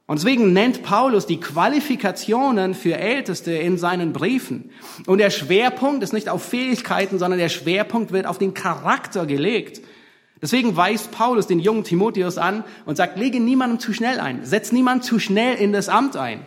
Und 0.07 0.19
deswegen 0.19 0.51
nennt 0.51 0.83
Paulus 0.83 1.25
die 1.25 1.39
Qualifikationen 1.39 2.73
für 2.73 2.97
Älteste 2.97 3.53
in 3.53 3.77
seinen 3.77 4.11
Briefen. 4.11 4.71
Und 5.05 5.19
der 5.19 5.29
Schwerpunkt 5.29 6.03
ist 6.03 6.11
nicht 6.11 6.27
auf 6.27 6.43
Fähigkeiten, 6.43 7.17
sondern 7.17 7.39
der 7.39 7.49
Schwerpunkt 7.49 8.11
wird 8.11 8.25
auf 8.25 8.37
den 8.37 8.53
Charakter 8.53 9.25
gelegt. 9.25 9.81
Deswegen 10.41 10.75
weist 10.75 11.11
Paulus 11.11 11.47
den 11.47 11.59
jungen 11.59 11.83
Timotheus 11.83 12.37
an 12.37 12.63
und 12.85 12.97
sagt, 12.97 13.17
lege 13.17 13.39
niemandem 13.39 13.79
zu 13.79 13.93
schnell 13.93 14.19
ein, 14.19 14.43
setz 14.43 14.71
niemand 14.71 15.05
zu 15.05 15.19
schnell 15.19 15.55
in 15.55 15.71
das 15.71 15.87
Amt 15.87 16.17
ein, 16.17 16.45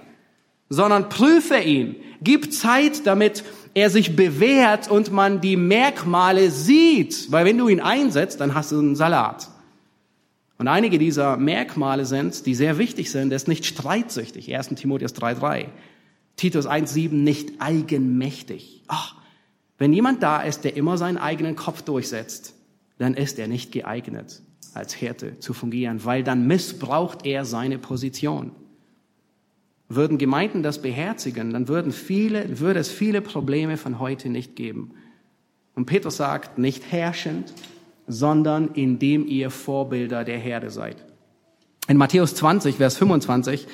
sondern 0.69 1.09
prüfe 1.09 1.59
ihn, 1.59 1.97
gib 2.21 2.53
Zeit, 2.53 3.07
damit 3.07 3.45
er 3.75 3.91
sich 3.91 4.17
bewährt 4.17 4.91
und 4.91 5.11
man 5.11 5.41
die 5.41 5.57
Merkmale 5.57 6.51
sieht. 6.51 7.31
Weil 7.31 7.45
wenn 7.45 7.59
du 7.59 7.69
ihn 7.69 7.81
einsetzt, 7.81 8.41
dann 8.41 8.55
hast 8.55 8.73
du 8.73 8.79
einen 8.79 8.97
Salat. 8.97 9.49
Und 10.59 10.69
einige 10.69 10.99
dieser 10.99 11.37
Merkmale 11.37 12.07
sind, 12.07 12.47
die 12.47 12.55
sehr 12.55 12.79
wichtig 12.79 13.11
sind, 13.11 13.33
er 13.33 13.37
ist 13.37 13.49
nicht 13.49 13.67
streitsüchtig. 13.67 14.55
1. 14.55 14.69
Timotheus 14.77 15.15
3,3. 15.15 15.67
Titus 16.37 16.67
1,7 16.67 17.13
nicht 17.13 17.61
eigenmächtig. 17.61 18.85
Ach, 18.87 19.17
wenn 19.79 19.93
jemand 19.93 20.23
da 20.23 20.41
ist, 20.43 20.65
der 20.65 20.77
immer 20.77 20.97
seinen 20.97 21.19
eigenen 21.19 21.57
Kopf 21.57 21.83
durchsetzt, 21.83 22.55
dann 22.99 23.15
ist 23.15 23.39
er 23.39 23.49
nicht 23.49 23.73
geeignet, 23.73 24.43
als 24.73 25.01
Härte 25.01 25.39
zu 25.41 25.53
fungieren, 25.53 26.05
weil 26.05 26.23
dann 26.23 26.47
missbraucht 26.47 27.27
er 27.27 27.45
seine 27.45 27.79
Position. 27.79 28.53
Würden 29.89 30.19
Gemeinden 30.19 30.63
das 30.63 30.81
beherzigen, 30.81 31.53
dann 31.53 31.69
würden 31.69 31.93
viele, 31.93 32.59
würde 32.61 32.81
es 32.81 32.91
viele 32.91 33.21
Probleme 33.21 33.77
von 33.77 33.99
heute 33.99 34.29
nicht 34.29 34.57
geben. 34.57 34.93
Und 35.75 35.87
Petrus 35.87 36.17
sagt, 36.17 36.59
nicht 36.59 36.91
herrschend, 36.91 37.53
sondern 38.07 38.69
indem 38.75 39.27
ihr 39.27 39.51
Vorbilder 39.51 40.25
der 40.25 40.39
Herde 40.39 40.71
seid. 40.71 40.97
In 41.89 41.97
Matthäus 41.97 42.35
20, 42.35 42.77
Vers 42.77 42.97
25, 42.97 43.67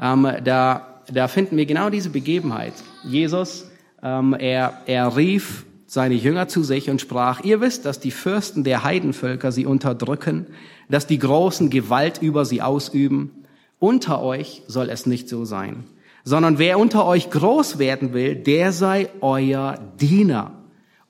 ähm, 0.00 0.28
da, 0.44 1.02
da 1.12 1.28
finden 1.28 1.56
wir 1.56 1.66
genau 1.66 1.90
diese 1.90 2.10
Begebenheit. 2.10 2.74
Jesus, 3.04 3.68
ähm, 4.02 4.34
er, 4.38 4.82
er 4.86 5.16
rief 5.16 5.64
seine 5.86 6.14
Jünger 6.14 6.48
zu 6.48 6.62
sich 6.62 6.90
und 6.90 7.00
sprach, 7.00 7.42
ihr 7.42 7.60
wisst, 7.60 7.86
dass 7.86 7.98
die 7.98 8.10
Fürsten 8.10 8.62
der 8.62 8.84
Heidenvölker 8.84 9.50
sie 9.52 9.66
unterdrücken, 9.66 10.46
dass 10.88 11.06
die 11.06 11.18
Großen 11.18 11.70
Gewalt 11.70 12.20
über 12.20 12.44
sie 12.44 12.62
ausüben. 12.62 13.37
Unter 13.78 14.22
euch 14.22 14.62
soll 14.66 14.90
es 14.90 15.06
nicht 15.06 15.28
so 15.28 15.44
sein, 15.44 15.84
sondern 16.24 16.58
wer 16.58 16.78
unter 16.78 17.06
euch 17.06 17.30
groß 17.30 17.78
werden 17.78 18.12
will, 18.12 18.34
der 18.34 18.72
sei 18.72 19.08
euer 19.20 19.78
Diener. 20.00 20.52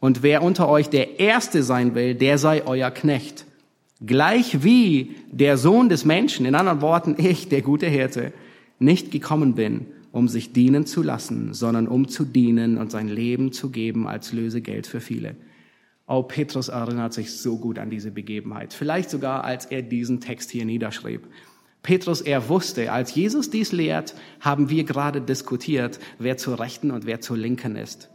Und 0.01 0.23
wer 0.23 0.43
unter 0.43 0.69
euch 0.69 0.91
der 0.91 1.19
Erste 1.19 1.63
sein 1.63 1.95
will, 1.95 2.15
der 2.15 2.39
sei 2.39 2.65
euer 2.67 2.91
Knecht. 2.91 3.47
Gleich 4.05 4.63
wie 4.63 5.17
der 5.33 5.57
Sohn 5.57 5.89
des 5.89 6.05
Menschen, 6.05 6.47
in 6.47 6.55
anderen 6.55 6.83
Worten, 6.83 7.17
ich, 7.19 7.49
der 7.49 7.63
gute 7.63 7.87
Hirte, 7.87 8.33
nicht 8.79 9.11
gekommen 9.11 9.55
bin, 9.55 9.87
um 10.13 10.29
sich 10.29 10.53
dienen 10.53 10.87
zu 10.87 11.03
lassen, 11.03 11.53
sondern 11.53 11.89
um 11.89 12.09
zu 12.09 12.25
dienen 12.25 12.79
und 12.79 12.91
sein 12.91 13.09
Leben 13.09 13.53
zu 13.53 13.71
geben 13.71 14.07
als 14.07 14.33
Lösegeld 14.33 14.87
für 14.87 15.01
viele. 15.01 15.37
Oh, 16.07 16.23
Petrus 16.23 16.69
erinnert 16.69 17.13
sich 17.13 17.33
so 17.33 17.59
gut 17.59 17.79
an 17.79 17.91
diese 17.91 18.11
Begebenheit. 18.11 18.73
Vielleicht 18.73 19.11
sogar, 19.11 19.45
als 19.45 19.67
er 19.67 19.83
diesen 19.83 20.21
Text 20.21 20.51
hier 20.51 20.65
niederschrieb. 20.65 21.27
Petrus, 21.83 22.21
er 22.21 22.49
wusste, 22.49 22.93
als 22.93 23.15
Jesus 23.15 23.51
dies 23.51 23.73
lehrt, 23.73 24.15
haben 24.41 24.69
wir 24.69 24.85
gerade 24.85 25.21
diskutiert, 25.21 25.99
wer 26.19 26.37
zur 26.37 26.59
Rechten 26.59 26.91
und 26.91 27.07
wer 27.07 27.21
zur 27.21 27.37
Linken 27.37 27.77
ist. 27.77 28.11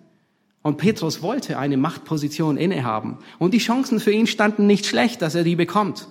Und 0.61 0.77
Petrus 0.77 1.21
wollte 1.21 1.57
eine 1.57 1.77
Machtposition 1.77 2.57
innehaben. 2.57 3.19
Und 3.37 3.53
die 3.53 3.59
Chancen 3.59 3.99
für 3.99 4.11
ihn 4.11 4.27
standen 4.27 4.65
nicht 4.65 4.85
schlecht, 4.85 5.21
dass 5.21 5.35
er 5.35 5.43
die 5.43 5.55
bekommt. 5.55 6.07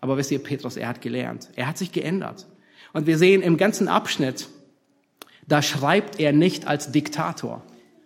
Aber 0.00 0.16
wisst 0.16 0.30
ihr, 0.30 0.38
Petrus, 0.38 0.76
er 0.76 0.88
hat 0.88 1.00
gelernt. 1.00 1.48
Er 1.56 1.66
hat 1.66 1.78
sich 1.78 1.90
geändert. 1.90 2.46
Und 2.92 3.06
wir 3.06 3.18
sehen 3.18 3.42
im 3.42 3.56
ganzen 3.56 3.88
Abschnitt, 3.88 4.48
da 5.46 5.62
schreibt 5.62 6.20
er 6.20 6.32
nicht 6.32 6.66
als 6.66 6.92
Diktator, 6.92 7.62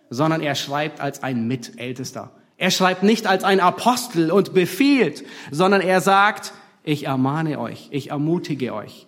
sondern 0.09 0.41
er 0.41 0.55
schreibt 0.55 0.99
als 0.99 1.21
ein 1.21 1.47
Mitältester. 1.47 2.31
Er 2.57 2.71
schreibt 2.71 3.03
nicht 3.03 3.27
als 3.27 3.43
ein 3.43 3.59
Apostel 3.59 4.31
und 4.31 4.53
befiehlt, 4.53 5.23
sondern 5.51 5.81
er 5.81 6.01
sagt, 6.01 6.53
ich 6.83 7.05
ermahne 7.05 7.59
euch, 7.59 7.87
ich 7.91 8.11
ermutige 8.11 8.73
euch. 8.73 9.07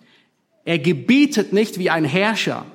Er 0.64 0.78
gebietet 0.78 1.52
nicht 1.52 1.78
wie 1.78 1.90
ein 1.90 2.04
Herrscher, 2.04 2.66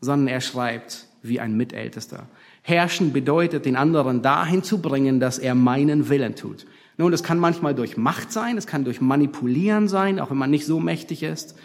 sondern 0.00 0.28
er 0.28 0.40
schreibt 0.40 1.06
wie 1.22 1.38
ein 1.38 1.56
Mitältester. 1.56 2.26
Herrschen 2.62 3.12
bedeutet, 3.12 3.64
den 3.64 3.76
anderen 3.76 4.22
dahin 4.22 4.62
zu 4.62 4.80
bringen, 4.80 5.20
dass 5.20 5.38
er 5.38 5.54
meinen 5.54 6.08
Willen 6.08 6.34
tut. 6.34 6.66
Nun, 6.98 7.12
das 7.12 7.22
kann 7.22 7.38
manchmal 7.38 7.74
durch 7.74 7.96
Macht 7.96 8.32
sein, 8.32 8.58
es 8.58 8.66
kann 8.66 8.84
durch 8.84 9.00
Manipulieren 9.00 9.88
sein, 9.88 10.20
auch 10.20 10.30
wenn 10.30 10.36
man 10.36 10.50
nicht 10.50 10.66
so 10.66 10.78
mächtig 10.78 11.22
ist. 11.22 11.56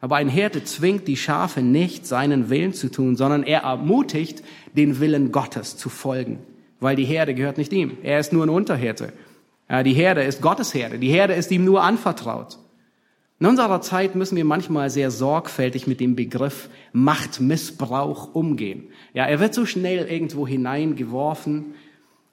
Aber 0.00 0.16
ein 0.16 0.28
Hirte 0.28 0.64
zwingt 0.64 1.06
die 1.08 1.16
Schafe 1.16 1.60
nicht, 1.60 2.06
seinen 2.06 2.48
Willen 2.48 2.72
zu 2.72 2.90
tun, 2.90 3.16
sondern 3.16 3.42
er 3.42 3.62
ermutigt, 3.62 4.42
den 4.74 4.98
Willen 4.98 5.30
Gottes 5.30 5.76
zu 5.76 5.90
folgen. 5.90 6.38
Weil 6.80 6.96
die 6.96 7.04
Herde 7.04 7.34
gehört 7.34 7.58
nicht 7.58 7.72
ihm. 7.72 7.98
Er 8.02 8.18
ist 8.18 8.32
nur 8.32 8.46
ein 8.46 8.48
Unterhirte. 8.48 9.12
Ja, 9.70 9.84
die 9.84 9.94
Herde 9.94 10.22
ist 10.24 10.42
Gottes 10.42 10.74
Herde. 10.74 10.98
Die 10.98 11.10
Herde 11.10 11.34
ist 11.34 11.52
ihm 11.52 11.64
nur 11.64 11.82
anvertraut. 11.84 12.58
In 13.38 13.46
unserer 13.46 13.80
Zeit 13.80 14.16
müssen 14.16 14.36
wir 14.36 14.44
manchmal 14.44 14.90
sehr 14.90 15.12
sorgfältig 15.12 15.86
mit 15.86 16.00
dem 16.00 16.16
Begriff 16.16 16.68
Machtmissbrauch 16.92 18.34
umgehen. 18.34 18.90
Ja, 19.14 19.26
er 19.26 19.38
wird 19.38 19.54
so 19.54 19.64
schnell 19.64 20.08
irgendwo 20.08 20.46
hineingeworfen 20.46 21.74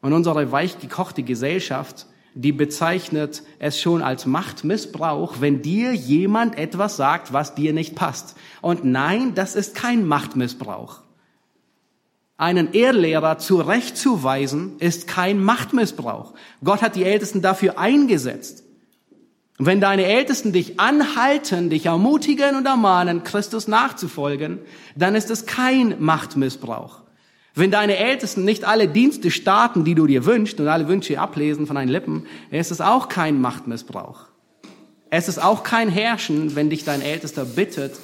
und 0.01 0.13
unsere 0.13 0.51
weich 0.51 0.79
gekochte 0.79 1.22
Gesellschaft, 1.22 2.08
die 2.34 2.51
bezeichnet 2.51 3.44
es 3.60 3.79
schon 3.79 4.01
als 4.01 4.25
Machtmissbrauch, 4.25 5.36
wenn 5.39 5.62
dir 5.62 5.94
jemand 5.94 6.58
etwas 6.58 6.98
sagt, 6.98 7.34
was 7.34 7.56
dir 7.56 7.72
nicht 7.72 7.96
passt. 7.96 8.36
Und 8.62 8.84
nein, 8.84 9.34
das 9.36 9.56
ist 9.56 9.75
kein 9.75 10.06
Machtmissbrauch. 10.06 11.01
Einen 12.38 12.74
Ehrlehrer 12.74 13.39
zurechtzuweisen 13.39 14.77
ist 14.77 15.08
kein 15.08 15.44
Machtmissbrauch. 15.44 16.34
Gott 16.63 16.84
hat 16.84 16.96
die 16.96 17.03
Ältesten 17.03 17.41
dafür 17.41 17.79
eingesetzt. 17.79 18.63
Und 19.58 19.65
wenn 19.65 19.82
deine 19.82 20.06
Ältesten 20.06 20.53
dich 20.53 20.79
anhalten, 20.79 21.72
dich 21.72 21.88
ermutigen 21.88 22.56
und 22.56 22.67
ermahnen, 22.67 23.24
Christus 23.24 23.67
nachzufolgen, 23.67 24.60
dann 24.96 25.15
ist 25.15 25.32
es 25.32 25.48
kein 25.48 25.96
Machtmissbrauch. 26.00 27.01
Wenn 27.56 27.72
deine 27.72 27.98
Ältesten 27.98 28.46
nicht 28.46 28.65
alle 28.65 28.88
Dienste 28.88 29.32
starten, 29.32 29.84
die 29.84 29.96
du 29.96 30.06
dir 30.06 30.25
wünschst 30.25 30.60
und 30.60 30.67
alle 30.67 30.88
Wünsche 30.88 31.20
ablesen 31.20 31.65
von 31.65 31.75
deinen 31.75 31.89
Lippen, 31.89 32.27
ist 32.51 32.70
es 32.70 32.82
auch 32.82 33.10
kein 33.10 33.41
Machtmissbrauch. 33.41 34.27
Es 35.10 35.27
ist 35.27 35.41
auch 35.41 35.63
kein 35.63 35.89
Herrschen, 35.89 36.56
wenn 36.56 36.70
dich 36.70 36.84
dein 36.84 37.01
Ältester 37.01 37.46
bittet, 37.46 37.96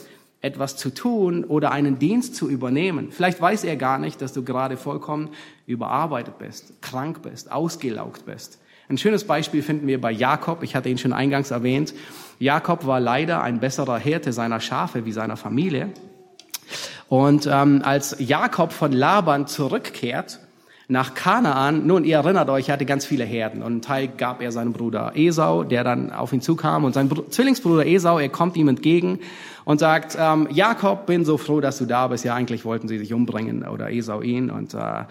etwas 0.44 0.76
zu 0.76 0.94
tun 0.94 1.46
oder 1.46 1.72
einen 1.72 1.98
Dienst 1.98 2.36
zu 2.36 2.50
übernehmen. 2.50 3.12
Vielleicht 3.12 3.42
weiß 3.42 3.64
er 3.64 3.78
gar 3.78 3.98
nicht, 3.98 4.22
dass 4.22 4.34
du 4.34 4.44
gerade 4.44 4.76
vollkommen 4.78 5.30
überarbeitet 5.66 6.38
bist, 6.38 6.82
krank 6.82 7.22
bist, 7.24 7.52
ausgelaugt 7.52 8.26
bist. 8.26 8.60
Ein 8.90 8.98
schönes 8.98 9.24
Beispiel 9.24 9.64
finden 9.64 9.88
wir 9.88 10.02
bei 10.02 10.12
Jakob. 10.12 10.62
Ich 10.62 10.76
hatte 10.76 10.90
ihn 10.90 10.98
schon 10.98 11.14
eingangs 11.14 11.52
erwähnt. 11.52 11.94
Jakob 12.40 12.86
war 12.86 13.00
leider 13.00 13.42
ein 13.42 13.62
besserer 13.62 13.98
Hirte 13.98 14.34
seiner 14.34 14.60
Schafe 14.60 15.06
wie 15.06 15.14
seiner 15.14 15.38
Familie. 15.38 15.90
Und 17.08 17.48
ähm, 17.50 17.82
als 17.84 18.18
Jakob 18.20 18.74
von 18.74 18.92
Laban 18.92 19.48
zurückkehrt, 19.48 20.40
nach 20.94 21.16
Kanaan. 21.16 21.88
Nun, 21.88 22.06
ihr 22.06 22.18
erinnert 22.18 22.50
euch, 22.50 22.70
er 22.70 22.74
hatte 22.76 22.86
ganz 22.86 23.04
viele 23.04 23.26
Herden 23.26 23.64
und 23.64 23.72
einen 23.72 23.82
Teil 23.82 24.08
gab 24.08 24.42
er 24.42 24.52
seinem 24.52 24.74
Bruder 24.74 25.14
Esau, 25.16 25.64
der 25.64 25.84
dann 25.84 26.12
auf 26.12 26.32
ihn 26.32 26.40
zukam 26.40 26.84
und 26.84 26.94
sein 26.94 27.10
Br 27.10 27.30
Zwillingsbruder 27.30 27.86
Esau, 27.86 28.20
er 28.20 28.30
kommt 28.30 28.56
ihm 28.56 28.68
entgegen 28.68 29.20
und 29.66 29.80
sagt, 29.80 30.16
ähm, 30.20 30.48
Jakob, 30.52 31.08
bin 31.08 31.26
so 31.26 31.38
froh, 31.38 31.62
dass 31.62 31.80
du 31.80 31.86
da 31.86 32.08
bist. 32.08 32.24
Ja, 32.24 32.36
eigentlich 32.36 32.64
wollten 32.64 32.88
sie 32.88 33.00
sich 33.00 33.12
umbringen 33.12 33.68
oder 33.68 33.92
Esau 33.92 34.22
ihn 34.22 34.52
und 34.52 34.76
äh, 34.76 35.06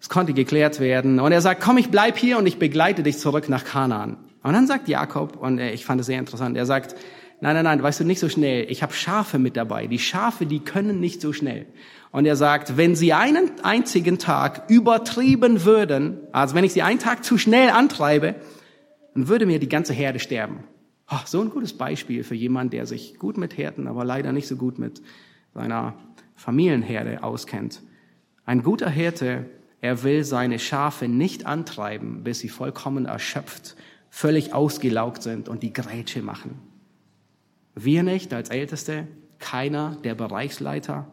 es 0.00 0.08
konnte 0.08 0.32
geklärt 0.32 0.80
werden. 0.80 1.20
Und 1.20 1.30
er 1.30 1.42
sagt, 1.42 1.60
komm, 1.60 1.76
ich 1.76 1.90
bleib 1.90 2.16
hier 2.16 2.38
und 2.38 2.46
ich 2.46 2.58
begleite 2.58 3.02
dich 3.02 3.18
zurück 3.18 3.50
nach 3.50 3.64
Kanaan. 3.64 4.16
Und 4.42 4.54
dann 4.54 4.66
sagt 4.66 4.88
Jakob, 4.88 5.36
und 5.36 5.58
äh, 5.58 5.72
ich 5.72 5.84
fand 5.84 6.00
es 6.00 6.06
sehr 6.06 6.18
interessant, 6.18 6.56
er 6.56 6.64
sagt, 6.64 6.96
nein, 7.42 7.54
nein, 7.54 7.64
nein, 7.64 7.82
weißt 7.82 8.00
du, 8.00 8.04
nicht 8.04 8.18
so 8.18 8.30
schnell. 8.30 8.64
Ich 8.70 8.82
habe 8.82 8.94
Schafe 8.94 9.38
mit 9.38 9.58
dabei. 9.58 9.88
Die 9.88 9.98
Schafe, 9.98 10.46
die 10.46 10.60
können 10.60 11.00
nicht 11.00 11.20
so 11.20 11.34
schnell. 11.34 11.66
Und 12.12 12.26
er 12.26 12.36
sagt, 12.36 12.76
wenn 12.76 12.94
sie 12.94 13.14
einen 13.14 13.50
einzigen 13.62 14.18
Tag 14.18 14.68
übertrieben 14.68 15.64
würden, 15.64 16.18
also 16.30 16.54
wenn 16.54 16.64
ich 16.64 16.74
sie 16.74 16.82
einen 16.82 16.98
Tag 16.98 17.24
zu 17.24 17.38
schnell 17.38 17.70
antreibe, 17.70 18.34
dann 19.14 19.28
würde 19.28 19.46
mir 19.46 19.58
die 19.58 19.68
ganze 19.68 19.94
Herde 19.94 20.18
sterben. 20.18 20.64
Oh, 21.10 21.20
so 21.24 21.40
ein 21.40 21.50
gutes 21.50 21.72
Beispiel 21.72 22.22
für 22.22 22.34
jemanden, 22.34 22.70
der 22.70 22.86
sich 22.86 23.18
gut 23.18 23.38
mit 23.38 23.56
Herden, 23.56 23.88
aber 23.88 24.04
leider 24.04 24.32
nicht 24.32 24.46
so 24.46 24.56
gut 24.56 24.78
mit 24.78 25.02
seiner 25.54 25.94
Familienherde 26.36 27.22
auskennt. 27.22 27.82
Ein 28.44 28.62
guter 28.62 28.90
Hirte, 28.90 29.46
er 29.80 30.02
will 30.02 30.22
seine 30.24 30.58
Schafe 30.58 31.08
nicht 31.08 31.46
antreiben, 31.46 32.24
bis 32.24 32.40
sie 32.40 32.48
vollkommen 32.48 33.06
erschöpft, 33.06 33.74
völlig 34.10 34.52
ausgelaugt 34.52 35.22
sind 35.22 35.48
und 35.48 35.62
die 35.62 35.72
Grätsche 35.72 36.22
machen. 36.22 36.58
Wir 37.74 38.02
nicht 38.02 38.34
als 38.34 38.50
Älteste, 38.50 39.08
keiner 39.38 39.96
der 40.04 40.14
Bereichsleiter, 40.14 41.10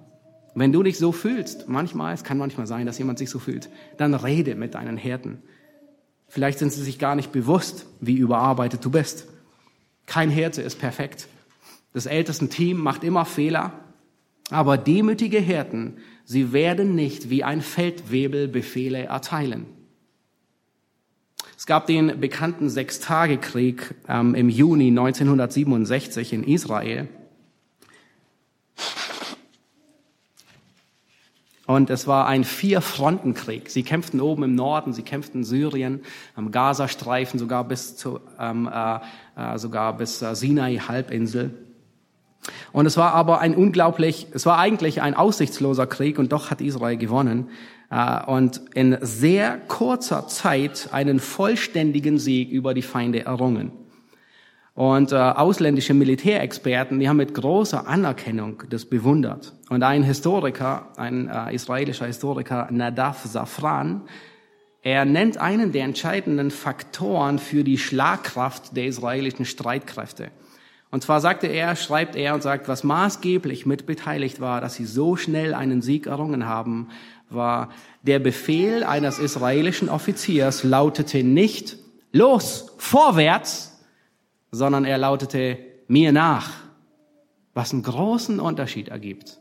wenn 0.56 0.72
du 0.72 0.84
dich 0.84 0.98
so 0.98 1.12
fühlst, 1.12 1.68
manchmal, 1.68 2.14
es 2.14 2.24
kann 2.24 2.38
manchmal 2.38 2.68
sein, 2.68 2.86
dass 2.86 2.98
jemand 2.98 3.20
sich 3.20 3.30
so 3.30 3.40
fühlt, 3.40 3.70
dann 3.98 4.14
rede 4.14 4.56
mit 4.56 4.76
deinen 4.76 4.98
Hirten. 4.98 5.42
Vielleicht 6.28 6.60
sind 6.60 6.72
sie 6.72 6.84
sich 6.84 7.00
gar 7.00 7.16
nicht 7.16 7.32
bewusst, 7.32 7.86
wie 8.00 8.16
überarbeitet 8.16 8.84
du 8.84 8.92
bist. 8.92 9.28
Kein 10.06 10.30
Hirte 10.30 10.62
ist 10.62 10.80
perfekt. 10.80 11.28
Das 11.94 12.06
älteste 12.06 12.50
Team 12.50 12.78
macht 12.78 13.04
immer 13.04 13.26
Fehler. 13.26 13.74
Aber 14.52 14.78
demütige 14.78 15.40
Hirten, 15.40 15.98
sie 16.26 16.54
werden 16.54 16.96
nicht 16.96 17.30
wie 17.30 17.44
ein 17.44 17.62
Feldwebel 17.62 18.48
Befehle 18.48 19.04
erteilen. 19.04 19.66
Es 21.58 21.66
gab 21.66 21.88
den 21.88 22.20
bekannten 22.20 22.70
Sechstagekrieg 22.70 23.96
ähm, 24.08 24.34
im 24.34 24.50
Juni 24.50 24.88
1967 24.88 26.34
in 26.34 26.44
Israel. 26.44 27.08
Und 31.70 31.92
es 31.92 32.08
war 32.08 32.26
ein 32.26 32.46
Vier-Fronten-Krieg. 32.46 33.70
Sie 33.70 33.84
kämpften 33.84 34.22
oben 34.22 34.42
im 34.42 34.56
Norden, 34.56 34.92
sie 34.92 35.04
kämpften 35.04 35.42
in 35.42 35.44
Syrien, 35.44 36.02
am 36.36 36.50
Gazastreifen, 36.50 37.40
sogar 37.40 37.64
bis 37.64 37.96
zu, 37.96 38.20
ähm, 38.40 38.68
äh, 38.74 38.96
äh, 39.36 39.60
sogar 39.60 39.96
bis 39.96 40.20
äh, 40.24 40.34
Sinai-Halbinsel. 40.34 41.52
Und 42.72 42.88
es 42.88 42.98
war 42.98 43.14
aber 43.14 43.40
ein 43.40 43.54
unglaublich, 43.54 44.26
es 44.34 44.48
war 44.48 44.58
eigentlich 44.58 45.04
ein 45.04 45.14
aussichtsloser 45.14 45.86
Krieg 45.86 46.18
und 46.18 46.32
doch 46.32 46.50
hat 46.50 46.60
Israel 46.60 46.98
gewonnen 46.98 47.50
äh, 47.92 48.26
und 48.26 48.62
in 48.74 48.98
sehr 49.02 49.60
kurzer 49.60 50.28
Zeit 50.28 50.90
einen 50.92 51.20
vollständigen 51.20 52.18
Sieg 52.18 52.50
über 52.50 52.74
die 52.74 52.82
Feinde 52.82 53.26
errungen. 53.26 53.74
Und 54.80 55.12
äh, 55.12 55.18
ausländische 55.18 55.94
Militärexperten, 55.94 57.02
die 57.02 57.10
haben 57.10 57.18
mit 57.18 57.34
großer 57.34 57.86
Anerkennung 57.86 58.64
das 58.70 58.86
bewundert. 58.86 59.52
Und 59.68 59.84
ein 59.84 60.04
Historiker, 60.04 60.88
ein 60.96 61.28
äh, 61.28 61.54
israelischer 61.54 62.06
Historiker, 62.06 62.70
Nadav 62.72 63.26
Safran, 63.26 64.04
er 64.82 65.04
nennt 65.04 65.38
einen 65.38 65.74
der 65.74 65.84
entscheidenden 65.84 66.50
Faktoren 66.50 67.40
für 67.40 67.66
die 67.66 67.78
Schlagkraft 67.78 68.78
der 68.78 68.86
israelischen 68.86 69.44
Streitkräfte. 69.44 70.32
Und 70.92 71.04
zwar 71.04 71.20
sagte 71.20 71.48
er, 71.48 71.76
schreibt 71.76 72.16
er 72.16 72.34
und 72.34 72.42
sagt, 72.42 72.70
was 72.70 72.86
maßgeblich 72.86 73.66
mitbeteiligt 73.66 74.40
war, 74.40 74.62
dass 74.62 74.76
sie 74.76 74.86
so 74.86 75.18
schnell 75.18 75.56
einen 75.56 75.82
Sieg 75.82 76.08
errungen 76.08 76.46
haben, 76.46 76.88
war 77.30 77.68
der 78.04 78.20
Befehl 78.20 78.86
eines 78.86 79.20
israelischen 79.20 79.90
Offiziers 79.90 80.64
lautete 80.64 81.22
nicht, 81.22 81.76
los, 82.14 82.76
vorwärts, 82.78 83.69
sondern 84.52 84.86
er 84.86 84.98
lautete 84.98 85.58
mir 85.88 86.12
nach, 86.12 86.52
was 87.54 87.74
einen 87.74 87.84
großen 87.84 88.40
Unterschied 88.40 88.90
ergibt. 88.90 89.40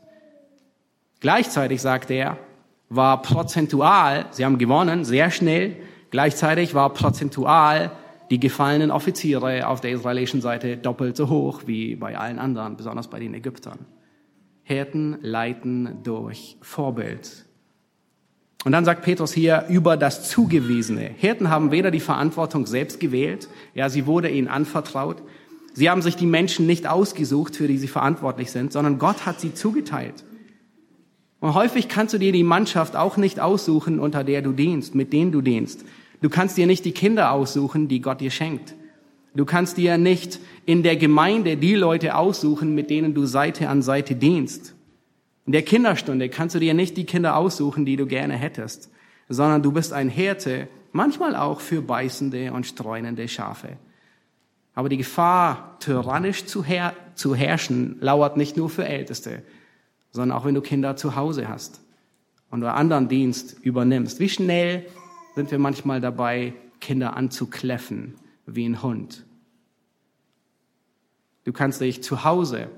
Gleichzeitig, 1.19 1.81
sagt 1.81 2.11
er, 2.11 2.37
war 2.89 3.21
prozentual, 3.21 4.25
sie 4.31 4.45
haben 4.45 4.57
gewonnen, 4.57 5.05
sehr 5.05 5.31
schnell, 5.31 5.75
gleichzeitig 6.09 6.73
war 6.73 6.93
prozentual 6.93 7.91
die 8.29 8.39
gefallenen 8.39 8.91
Offiziere 8.91 9.67
auf 9.67 9.81
der 9.81 9.91
israelischen 9.91 10.41
Seite 10.41 10.77
doppelt 10.77 11.17
so 11.17 11.29
hoch 11.29 11.63
wie 11.65 11.95
bei 11.95 12.17
allen 12.17 12.39
anderen, 12.39 12.77
besonders 12.77 13.09
bei 13.09 13.19
den 13.19 13.33
Ägyptern. 13.33 13.85
Hirten 14.63 15.17
leiten 15.21 16.03
durch 16.03 16.57
Vorbild. 16.61 17.45
Und 18.65 18.73
dann 18.73 18.83
sagt 18.83 19.03
Petrus 19.03 19.31
hier 19.31 19.65
über 19.69 19.95
das 19.95 20.29
Zugewiesene. 20.29 21.11
Hirten 21.17 21.49
haben 21.49 21.71
weder 21.71 21.91
die 21.91 22.01
Verantwortung 22.01 22.65
selbst 22.65 22.99
gewählt, 22.99 23.47
ja, 23.73 23.89
sie 23.89 24.05
wurde 24.05 24.29
ihnen 24.29 24.49
anvertraut. 24.49 25.21
Sie 25.73 25.89
haben 25.89 26.01
sich 26.01 26.17
die 26.17 26.25
Menschen 26.25 26.65
nicht 26.65 26.87
ausgesucht, 26.87 27.55
für 27.55 27.67
die 27.67 27.77
sie 27.77 27.87
verantwortlich 27.87 28.51
sind, 28.51 28.73
sondern 28.73 28.99
Gott 28.99 29.25
hat 29.25 29.39
sie 29.39 29.53
zugeteilt. 29.53 30.25
Und 31.39 31.53
häufig 31.53 31.87
kannst 31.87 32.13
du 32.13 32.17
dir 32.17 32.33
die 32.33 32.43
Mannschaft 32.43 32.97
auch 32.97 33.15
nicht 33.15 33.39
aussuchen, 33.39 33.99
unter 33.99 34.25
der 34.25 34.41
du 34.41 34.51
dienst, 34.51 34.93
mit 34.93 35.13
denen 35.13 35.31
du 35.31 35.41
dienst. 35.41 35.85
Du 36.21 36.29
kannst 36.29 36.57
dir 36.57 36.67
nicht 36.67 36.83
die 36.83 36.91
Kinder 36.91 37.31
aussuchen, 37.31 37.87
die 37.87 38.01
Gott 38.01 38.19
dir 38.19 38.31
schenkt. 38.31 38.75
Du 39.35 39.45
kannst 39.45 39.77
dir 39.77 39.97
nicht 39.97 40.39
in 40.65 40.83
der 40.83 40.97
Gemeinde 40.97 41.55
die 41.55 41.75
Leute 41.75 42.15
aussuchen, 42.15 42.75
mit 42.75 42.89
denen 42.89 43.13
du 43.13 43.25
Seite 43.25 43.69
an 43.69 43.81
Seite 43.81 44.15
dienst. 44.15 44.75
In 45.49 45.53
der 45.53 45.63
Kinderstunde 45.63 46.29
kannst 46.29 46.53
du 46.53 46.59
dir 46.59 46.75
nicht 46.75 46.95
die 46.95 47.07
Kinder 47.07 47.35
aussuchen, 47.35 47.83
die 47.83 47.95
du 47.95 48.05
gerne 48.05 48.35
hättest, 48.35 48.91
sondern 49.29 49.63
du 49.63 49.71
bist 49.71 49.93
ein 49.93 50.07
Hirte, 50.07 50.67
manchmal 50.91 51.35
auch 51.35 51.59
für 51.59 51.81
beißende 51.81 52.53
und 52.53 52.67
streunende 52.67 53.27
Schafe. 53.27 53.77
Aber 54.75 54.89
die 54.89 54.97
Gefahr, 54.97 55.79
tyrannisch 55.79 56.45
zu, 56.45 56.63
her 56.63 56.93
zu 57.15 57.33
herrschen, 57.33 57.97
lauert 57.99 58.37
nicht 58.37 58.57
nur 58.57 58.69
für 58.69 58.85
Älteste, 58.85 59.41
sondern 60.11 60.37
auch 60.37 60.45
wenn 60.45 60.53
du 60.53 60.61
Kinder 60.61 60.95
zu 60.97 61.15
Hause 61.15 61.49
hast 61.49 61.81
und 62.51 62.61
du 62.61 62.71
anderen 62.71 63.07
Dienst 63.07 63.57
übernimmst. 63.63 64.19
Wie 64.19 64.29
schnell 64.29 64.85
sind 65.33 65.49
wir 65.49 65.57
manchmal 65.57 65.99
dabei, 65.99 66.53
Kinder 66.79 67.17
anzukläffen 67.17 68.13
wie 68.45 68.69
ein 68.69 68.83
Hund. 68.83 69.25
Du 71.43 71.53
kannst 71.53 71.81
dich 71.81 72.03
zu 72.03 72.23
Hause 72.23 72.69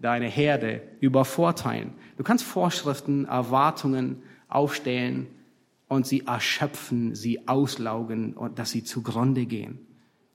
deine 0.00 0.26
Herde 0.26 0.82
übervorteilen. 1.00 1.92
Du 2.16 2.24
kannst 2.24 2.44
Vorschriften, 2.44 3.26
Erwartungen 3.26 4.22
aufstellen 4.48 5.28
und 5.88 6.06
sie 6.06 6.26
erschöpfen, 6.26 7.14
sie 7.14 7.46
auslaugen 7.48 8.34
und 8.34 8.58
dass 8.58 8.70
sie 8.70 8.84
zugrunde 8.84 9.46
gehen. 9.46 9.78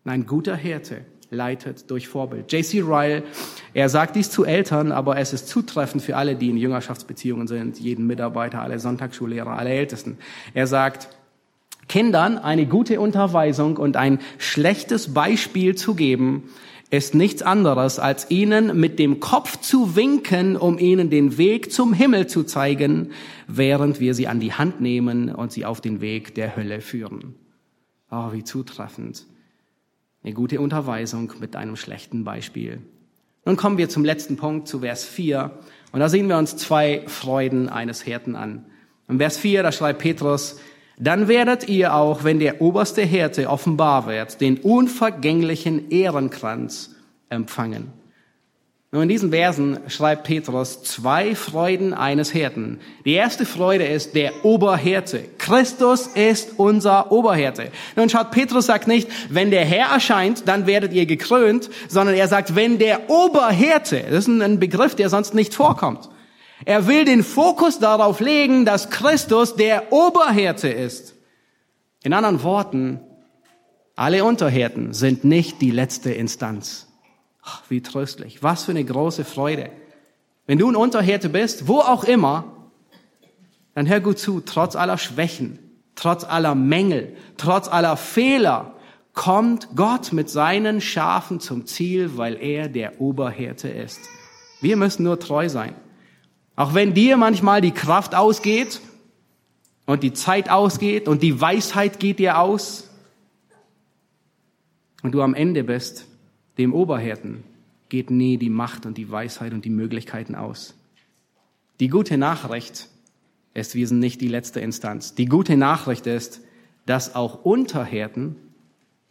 Ein 0.04 0.26
guter 0.28 0.56
Hirte 0.56 1.06
leitet 1.32 1.90
durch 1.90 2.08
Vorbild. 2.08 2.52
J.C. 2.52 2.82
Ryle, 2.82 3.24
er 3.74 3.90
sagt 3.90 4.16
dies 4.16 4.30
zu 4.30 4.46
Eltern, 4.46 4.92
aber 4.92 5.18
es 5.18 5.34
ist 5.34 5.48
zutreffend 5.48 6.04
für 6.04 6.16
alle, 6.16 6.36
die 6.36 6.50
in 6.50 6.58
Jüngerschaftsbeziehungen 6.58 7.48
sind, 7.48 7.80
jeden 7.80 8.06
Mitarbeiter, 8.06 8.62
alle 8.62 8.80
Sonntagsschullehrer, 8.80 9.58
alle 9.58 9.72
Ältesten. 9.72 10.20
Er 10.54 10.68
sagt, 10.68 11.10
Kindern 11.88 12.38
eine 12.38 12.66
gute 12.66 13.00
Unterweisung 13.00 13.78
und 13.78 13.96
ein 13.98 14.20
schlechtes 14.38 15.14
Beispiel 15.14 15.76
zu 15.76 15.96
geben, 15.96 16.50
ist 16.90 17.16
nichts 17.16 17.42
anderes, 17.42 18.00
als 18.00 18.30
ihnen 18.30 18.80
mit 18.80 19.00
dem 19.00 19.20
Kopf 19.20 19.60
zu 19.60 19.96
winken, 19.96 20.56
um 20.56 20.78
ihnen 20.78 21.10
den 21.10 21.38
Weg 21.38 21.72
zum 21.72 21.94
Himmel 21.94 22.28
zu 22.28 22.44
zeigen, 22.44 23.12
während 23.48 24.00
wir 24.00 24.14
sie 24.14 24.28
an 24.28 24.40
die 24.40 24.54
Hand 24.54 24.82
nehmen 24.82 25.34
und 25.34 25.52
sie 25.52 25.66
auf 25.66 25.82
den 25.82 26.02
Weg 26.02 26.36
der 26.36 26.56
Hölle 26.56 26.82
führen. 26.82 27.36
Oh, 28.12 28.32
wie 28.32 28.44
zutreffend. 28.44 29.26
Eine 30.24 30.34
gute 30.34 30.60
Unterweisung 30.62 31.34
mit 31.40 31.56
einem 31.56 31.76
schlechten 31.76 32.24
Beispiel. 32.24 32.82
Nun 33.46 33.58
kommen 33.58 33.78
wir 33.78 33.90
zum 33.90 34.04
letzten 34.04 34.38
Punkt, 34.38 34.68
zu 34.68 34.80
Vers 34.80 35.06
4. 35.06 35.52
Und 35.92 36.00
da 36.00 36.10
sehen 36.10 36.28
wir 36.30 36.38
uns 36.38 36.58
zwei 36.58 37.04
Freuden 37.08 37.70
eines 37.70 38.02
Hirten 38.02 38.36
an. 38.36 38.66
In 39.08 39.20
Vers 39.20 39.38
4, 39.38 39.62
da 39.62 39.72
schreibt 39.72 40.00
Petrus, 40.00 40.60
dann 40.98 41.28
werdet 41.28 41.68
ihr 41.68 41.94
auch, 41.94 42.24
wenn 42.24 42.40
der 42.40 42.62
oberste 42.62 43.02
Hirte 43.02 43.50
offenbar 43.50 44.08
wird, 44.08 44.40
den 44.42 44.58
unvergänglichen 44.58 45.90
Ehrenkranz 45.92 46.96
empfangen. 47.30 47.92
Nun, 48.96 49.04
in 49.04 49.10
diesen 49.10 49.32
Versen 49.32 49.80
schreibt 49.90 50.24
Petrus 50.24 50.82
zwei 50.84 51.36
Freuden 51.36 51.94
eines 51.94 52.32
Hirten. 52.32 52.80
Die 53.04 53.12
erste 53.12 53.46
Freude 53.46 53.84
ist 53.84 54.16
der 54.16 54.46
Oberhirte. 54.46 55.26
Christus 55.38 56.08
ist 56.08 56.54
unser 56.56 57.12
Oberhirte. 57.12 57.72
Nun 57.98 58.08
schaut, 58.08 58.32
Petrus 58.32 58.68
sagt 58.68 58.88
nicht, 58.88 59.10
wenn 59.30 59.52
der 59.52 59.66
Herr 59.66 59.90
erscheint, 59.90 60.48
dann 60.48 60.66
werdet 60.66 60.94
ihr 60.94 61.06
gekrönt, 61.06 61.70
sondern 61.90 62.16
er 62.16 62.30
sagt, 62.30 62.56
wenn 62.56 62.80
der 62.80 63.10
Oberhirte, 63.10 64.02
das 64.10 64.20
ist 64.20 64.28
ein 64.30 64.62
Begriff, 64.62 64.96
der 64.96 65.10
sonst 65.10 65.34
nicht 65.34 65.54
vorkommt. 65.54 66.10
Er 66.64 66.88
will 66.88 67.04
den 67.04 67.24
Fokus 67.24 67.80
darauf 67.80 68.20
legen, 68.20 68.66
dass 68.66 68.90
Christus 68.90 69.56
der 69.56 69.92
Oberhirte 69.92 70.70
ist. 70.70 71.16
In 72.04 72.14
anderen 72.14 72.44
Worten, 72.44 73.02
alle 73.96 74.24
Unterhirten 74.24 74.94
sind 74.94 75.24
nicht 75.24 75.62
die 75.62 75.72
letzte 75.72 76.12
Instanz. 76.12 76.88
Ach, 77.44 77.64
wie 77.70 77.82
tröstlich. 77.82 78.42
Was 78.42 78.64
für 78.64 78.72
eine 78.72 78.86
große 78.86 79.26
Freude. 79.26 79.70
Wenn 80.48 80.60
du 80.60 80.70
ein 80.70 80.76
Unterhirte 80.76 81.30
bist, 81.30 81.68
wo 81.68 81.80
auch 81.80 82.04
immer, 82.04 82.70
dann 83.74 83.88
hör 83.88 84.00
gut 84.00 84.20
zu, 84.20 84.42
trotz 84.42 84.76
aller 84.76 84.98
Schwächen, 84.98 85.60
trotz 85.96 86.24
aller 86.24 86.56
Mängel, 86.56 87.16
trotz 87.38 87.68
aller 87.68 87.98
Fehler, 87.98 88.76
kommt 89.14 89.70
Gott 89.76 90.14
mit 90.14 90.30
seinen 90.30 90.82
Schafen 90.82 91.40
zum 91.40 91.66
Ziel, 91.66 92.18
weil 92.18 92.36
er 92.42 92.68
der 92.68 93.02
Oberhirte 93.02 93.70
ist. 93.70 94.00
Wir 94.62 94.78
müssen 94.78 95.04
nur 95.04 95.20
treu 95.20 95.50
sein. 95.50 95.74
Auch 96.56 96.74
wenn 96.74 96.94
dir 96.94 97.18
manchmal 97.18 97.62
die 97.62 97.72
Kraft 97.72 98.16
ausgeht 98.16 98.82
und 99.86 100.04
die 100.04 100.14
Zeit 100.14 100.50
ausgeht 100.50 101.08
und 101.08 101.22
die 101.22 101.40
Weisheit 101.40 102.00
geht 102.00 102.20
dir 102.20 102.40
aus 102.40 102.90
und 105.04 105.12
du 105.12 105.22
am 105.22 105.34
Ende 105.34 105.64
bist, 105.64 106.08
dem 106.58 106.74
Oberhirten 106.74 107.44
geht 107.90 108.10
nie 108.10 108.38
die 108.38 108.50
Macht 108.50 108.86
und 108.86 108.98
die 108.98 109.12
Weisheit 109.12 109.54
und 109.54 109.66
die 109.66 109.70
Möglichkeiten 109.70 110.36
aus. 110.36 110.74
Die 111.80 111.90
gute 111.90 112.18
Nachricht 112.18 112.90
ist, 113.54 113.76
wir 113.76 113.88
sind 113.88 114.00
nicht 114.00 114.22
die 114.22 114.28
letzte 114.28 114.60
Instanz. 114.62 115.16
Die 115.16 115.26
gute 115.26 115.58
Nachricht 115.58 116.08
ist, 116.08 116.42
dass 116.86 117.16
auch 117.16 117.44
Unterhirten 117.44 118.38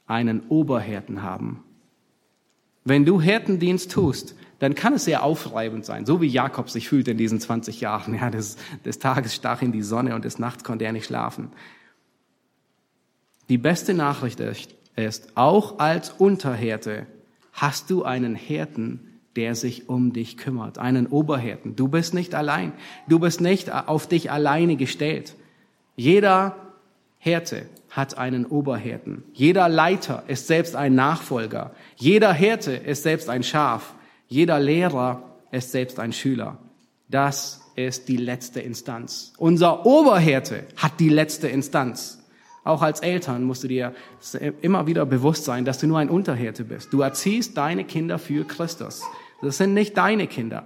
einen 0.06 0.40
Oberhirten 0.48 1.22
haben. 1.22 1.62
Wenn 2.84 3.04
du 3.04 3.20
Hirtendienst 3.20 3.90
tust, 3.90 4.34
dann 4.64 4.74
kann 4.74 4.94
es 4.94 5.04
sehr 5.04 5.22
aufreibend 5.22 5.84
sein, 5.84 6.06
so 6.06 6.22
wie 6.22 6.26
Jakob 6.26 6.70
sich 6.70 6.88
fühlt 6.88 7.06
in 7.06 7.18
diesen 7.18 7.38
20 7.38 7.82
Jahren. 7.82 8.14
Ja, 8.14 8.30
des, 8.30 8.56
des 8.82 8.98
Tages 8.98 9.34
stach 9.34 9.60
in 9.60 9.72
die 9.72 9.82
Sonne 9.82 10.14
und 10.14 10.24
des 10.24 10.38
Nachts 10.38 10.64
konnte 10.64 10.86
er 10.86 10.92
nicht 10.92 11.04
schlafen. 11.04 11.50
Die 13.50 13.58
beste 13.58 13.92
Nachricht 13.92 14.40
ist, 14.96 15.36
auch 15.36 15.80
als 15.80 16.08
Unterhirte 16.10 17.06
hast 17.52 17.90
du 17.90 18.04
einen 18.04 18.34
Hirten, 18.34 19.20
der 19.36 19.54
sich 19.54 19.90
um 19.90 20.14
dich 20.14 20.38
kümmert, 20.38 20.78
einen 20.78 21.08
Oberhirten. 21.08 21.76
Du 21.76 21.88
bist 21.88 22.14
nicht 22.14 22.34
allein. 22.34 22.72
Du 23.06 23.18
bist 23.18 23.42
nicht 23.42 23.70
auf 23.70 24.06
dich 24.06 24.30
alleine 24.30 24.76
gestellt. 24.76 25.34
Jeder 25.94 26.56
Hirte 27.18 27.66
hat 27.90 28.16
einen 28.16 28.46
Oberhirten. 28.46 29.24
Jeder 29.34 29.68
Leiter 29.68 30.22
ist 30.26 30.46
selbst 30.46 30.74
ein 30.74 30.94
Nachfolger. 30.94 31.72
Jeder 31.96 32.32
Hirte 32.32 32.72
ist 32.72 33.02
selbst 33.02 33.28
ein 33.28 33.42
Schaf. 33.42 33.94
Jeder 34.34 34.58
Lehrer 34.58 35.22
ist 35.52 35.70
selbst 35.70 36.00
ein 36.00 36.12
Schüler. 36.12 36.58
Das 37.08 37.60
ist 37.76 38.08
die 38.08 38.16
letzte 38.16 38.60
Instanz. 38.60 39.32
Unser 39.38 39.86
Oberhirte 39.86 40.64
hat 40.74 40.98
die 40.98 41.08
letzte 41.08 41.46
Instanz. 41.46 42.18
Auch 42.64 42.82
als 42.82 42.98
Eltern 42.98 43.44
musst 43.44 43.62
du 43.62 43.68
dir 43.68 43.94
immer 44.60 44.88
wieder 44.88 45.06
bewusst 45.06 45.44
sein, 45.44 45.64
dass 45.64 45.78
du 45.78 45.86
nur 45.86 46.00
ein 46.00 46.10
Unterhirte 46.10 46.64
bist. 46.64 46.92
Du 46.92 47.00
erziehst 47.00 47.56
deine 47.56 47.84
Kinder 47.84 48.18
für 48.18 48.44
Christus. 48.44 49.04
Das 49.40 49.58
sind 49.58 49.72
nicht 49.72 49.96
deine 49.96 50.26
Kinder. 50.26 50.64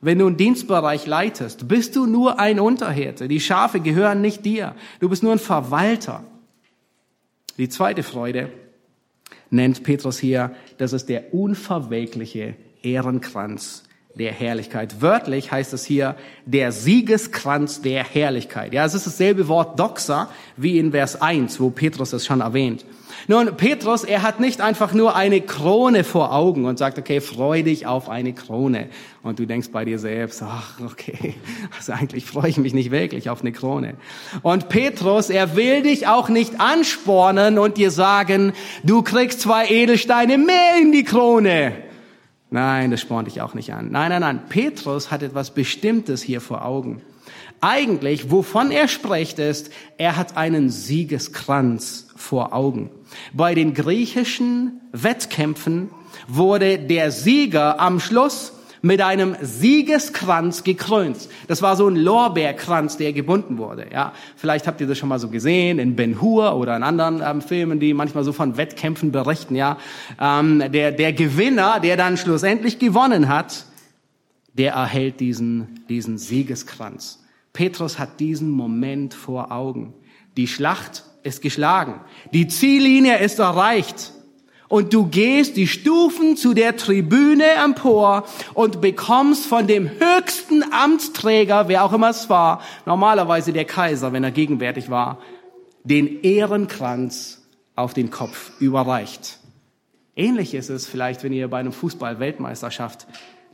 Wenn 0.00 0.18
du 0.18 0.26
einen 0.26 0.38
Dienstbereich 0.38 1.06
leitest, 1.06 1.68
bist 1.68 1.96
du 1.96 2.06
nur 2.06 2.40
ein 2.40 2.58
Unterhirte. 2.58 3.28
Die 3.28 3.40
Schafe 3.40 3.80
gehören 3.80 4.22
nicht 4.22 4.46
dir. 4.46 4.74
Du 4.98 5.10
bist 5.10 5.22
nur 5.22 5.32
ein 5.32 5.38
Verwalter. 5.38 6.24
Die 7.58 7.68
zweite 7.68 8.02
Freude 8.02 8.50
nennt 9.50 9.82
Petrus 9.82 10.18
hier, 10.18 10.54
das 10.78 10.94
ist 10.94 11.10
der 11.10 11.34
unverwelkliche 11.34 12.56
Ehrenkranz 12.82 13.84
der 14.14 14.32
Herrlichkeit. 14.32 15.00
Wörtlich 15.00 15.52
heißt 15.52 15.72
es 15.72 15.84
hier 15.84 16.16
der 16.44 16.72
Siegeskranz 16.72 17.80
der 17.80 18.04
Herrlichkeit. 18.04 18.72
Ja, 18.72 18.84
es 18.84 18.94
ist 18.94 19.06
dasselbe 19.06 19.48
Wort 19.48 19.78
Doxa 19.78 20.28
wie 20.56 20.78
in 20.78 20.90
Vers 20.90 21.20
1, 21.20 21.60
wo 21.60 21.70
Petrus 21.70 22.12
es 22.12 22.26
schon 22.26 22.40
erwähnt. 22.40 22.84
Nun, 23.28 23.56
Petrus, 23.56 24.02
er 24.04 24.22
hat 24.22 24.40
nicht 24.40 24.60
einfach 24.60 24.92
nur 24.92 25.14
eine 25.14 25.40
Krone 25.40 26.04
vor 26.04 26.32
Augen 26.34 26.64
und 26.64 26.78
sagt, 26.78 26.98
okay, 26.98 27.20
freu 27.20 27.62
dich 27.62 27.86
auf 27.86 28.08
eine 28.08 28.32
Krone. 28.32 28.88
Und 29.22 29.38
du 29.38 29.46
denkst 29.46 29.68
bei 29.70 29.84
dir 29.84 29.98
selbst, 29.98 30.42
ach, 30.42 30.80
okay, 30.84 31.34
also 31.76 31.92
eigentlich 31.92 32.24
freue 32.24 32.48
ich 32.48 32.56
mich 32.56 32.72
nicht 32.72 32.90
wirklich 32.90 33.30
auf 33.30 33.42
eine 33.42 33.52
Krone. 33.52 33.94
Und 34.42 34.68
Petrus, 34.68 35.30
er 35.30 35.54
will 35.54 35.82
dich 35.82 36.06
auch 36.06 36.28
nicht 36.28 36.60
anspornen 36.60 37.58
und 37.58 37.76
dir 37.76 37.90
sagen, 37.90 38.52
du 38.84 39.02
kriegst 39.02 39.40
zwei 39.40 39.68
Edelsteine 39.68 40.38
mehr 40.38 40.80
in 40.80 40.92
die 40.92 41.04
Krone. 41.04 41.89
Nein, 42.50 42.90
das 42.90 43.00
spornt 43.00 43.28
dich 43.28 43.40
auch 43.40 43.54
nicht 43.54 43.72
an. 43.72 43.90
Nein, 43.90 44.10
nein, 44.10 44.20
nein. 44.20 44.42
Petrus 44.48 45.10
hat 45.10 45.22
etwas 45.22 45.52
Bestimmtes 45.52 46.22
hier 46.22 46.40
vor 46.40 46.64
Augen. 46.64 47.00
Eigentlich, 47.60 48.30
wovon 48.30 48.70
er 48.70 48.88
spricht, 48.88 49.38
ist, 49.38 49.70
er 49.98 50.16
hat 50.16 50.36
einen 50.36 50.70
Siegeskranz 50.70 52.08
vor 52.16 52.52
Augen. 52.52 52.90
Bei 53.32 53.54
den 53.54 53.74
griechischen 53.74 54.80
Wettkämpfen 54.92 55.90
wurde 56.26 56.78
der 56.78 57.10
Sieger 57.12 57.78
am 57.78 58.00
Schluss 58.00 58.52
mit 58.82 59.00
einem 59.00 59.36
Siegeskranz 59.40 60.64
gekrönt. 60.64 61.28
Das 61.48 61.62
war 61.62 61.76
so 61.76 61.88
ein 61.88 61.96
Lorbeerkranz, 61.96 62.96
der 62.96 63.12
gebunden 63.12 63.58
wurde. 63.58 63.86
Ja, 63.92 64.12
vielleicht 64.36 64.66
habt 64.66 64.80
ihr 64.80 64.86
das 64.86 64.98
schon 64.98 65.08
mal 65.08 65.18
so 65.18 65.28
gesehen 65.28 65.78
in 65.78 65.96
Ben 65.96 66.20
Hur 66.20 66.56
oder 66.56 66.76
in 66.76 66.82
anderen 66.82 67.22
ähm, 67.24 67.42
Filmen, 67.42 67.80
die 67.80 67.94
manchmal 67.94 68.24
so 68.24 68.32
von 68.32 68.56
Wettkämpfen 68.56 69.12
berichten. 69.12 69.54
Ja, 69.54 69.78
ähm, 70.20 70.62
der 70.72 70.92
der 70.92 71.12
Gewinner, 71.12 71.80
der 71.80 71.96
dann 71.96 72.16
schlussendlich 72.16 72.78
gewonnen 72.78 73.28
hat, 73.28 73.64
der 74.54 74.72
erhält 74.72 75.20
diesen 75.20 75.84
diesen 75.88 76.18
Siegeskranz. 76.18 77.22
Petrus 77.52 77.98
hat 77.98 78.20
diesen 78.20 78.50
Moment 78.50 79.14
vor 79.14 79.52
Augen. 79.52 79.94
Die 80.36 80.46
Schlacht 80.46 81.04
ist 81.22 81.42
geschlagen. 81.42 82.00
Die 82.32 82.48
Ziellinie 82.48 83.18
ist 83.18 83.38
erreicht. 83.38 84.12
Und 84.70 84.94
du 84.94 85.06
gehst 85.06 85.56
die 85.56 85.66
Stufen 85.66 86.36
zu 86.36 86.54
der 86.54 86.76
Tribüne 86.76 87.44
empor 87.64 88.24
und 88.54 88.80
bekommst 88.80 89.46
von 89.46 89.66
dem 89.66 89.90
höchsten 89.90 90.62
Amtsträger, 90.72 91.66
wer 91.66 91.84
auch 91.84 91.92
immer 91.92 92.10
es 92.10 92.30
war, 92.30 92.62
normalerweise 92.86 93.52
der 93.52 93.64
Kaiser, 93.64 94.12
wenn 94.12 94.22
er 94.22 94.30
gegenwärtig 94.30 94.88
war, 94.88 95.18
den 95.82 96.22
Ehrenkranz 96.22 97.42
auf 97.74 97.94
den 97.94 98.10
Kopf 98.10 98.52
überreicht. 98.60 99.40
Ähnlich 100.14 100.54
ist 100.54 100.70
es 100.70 100.86
vielleicht, 100.86 101.24
wenn 101.24 101.32
ihr 101.32 101.48
bei 101.48 101.58
einem 101.58 101.72
Fußball-Weltmeisterschaft 101.72 103.08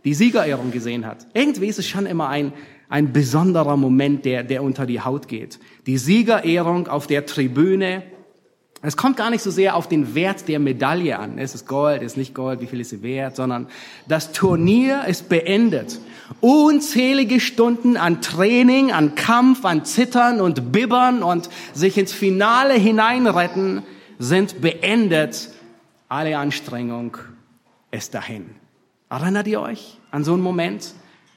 die 0.04 0.12
Siegerehrung 0.12 0.70
gesehen 0.70 1.06
habt. 1.06 1.26
Irgendwie 1.32 1.68
ist 1.68 1.78
es 1.78 1.88
schon 1.88 2.04
immer 2.04 2.28
ein, 2.28 2.52
ein 2.90 3.14
besonderer 3.14 3.78
Moment, 3.78 4.26
der, 4.26 4.44
der 4.44 4.62
unter 4.62 4.84
die 4.84 5.00
Haut 5.00 5.28
geht. 5.28 5.60
Die 5.86 5.96
Siegerehrung 5.96 6.88
auf 6.88 7.06
der 7.06 7.24
Tribüne. 7.24 8.02
Es 8.82 8.96
kommt 8.96 9.16
gar 9.16 9.30
nicht 9.30 9.42
so 9.42 9.50
sehr 9.50 9.74
auf 9.74 9.88
den 9.88 10.14
Wert 10.14 10.48
der 10.48 10.58
Medaille 10.58 11.18
an. 11.18 11.38
Ist 11.38 11.54
es 11.54 11.66
Gold, 11.66 12.02
ist 12.02 12.16
nicht 12.16 12.34
Gold, 12.34 12.60
wie 12.60 12.66
viel 12.66 12.80
ist 12.80 12.90
sie 12.90 13.02
wert, 13.02 13.36
sondern 13.36 13.68
das 14.06 14.32
Turnier 14.32 15.04
ist 15.06 15.28
beendet. 15.28 15.98
Unzählige 16.40 17.40
Stunden 17.40 17.96
an 17.96 18.20
Training, 18.20 18.92
an 18.92 19.14
Kampf, 19.14 19.64
an 19.64 19.84
Zittern 19.84 20.40
und 20.40 20.72
Bibbern 20.72 21.22
und 21.22 21.48
sich 21.72 21.96
ins 21.96 22.12
Finale 22.12 22.74
hineinretten 22.74 23.82
sind 24.18 24.60
beendet. 24.60 25.50
Alle 26.08 26.36
Anstrengung 26.38 27.16
ist 27.90 28.14
dahin. 28.14 28.50
Erinnert 29.08 29.46
ihr 29.46 29.60
euch 29.60 29.98
an 30.10 30.24
so 30.24 30.34
einen 30.34 30.42
Moment? 30.42 30.94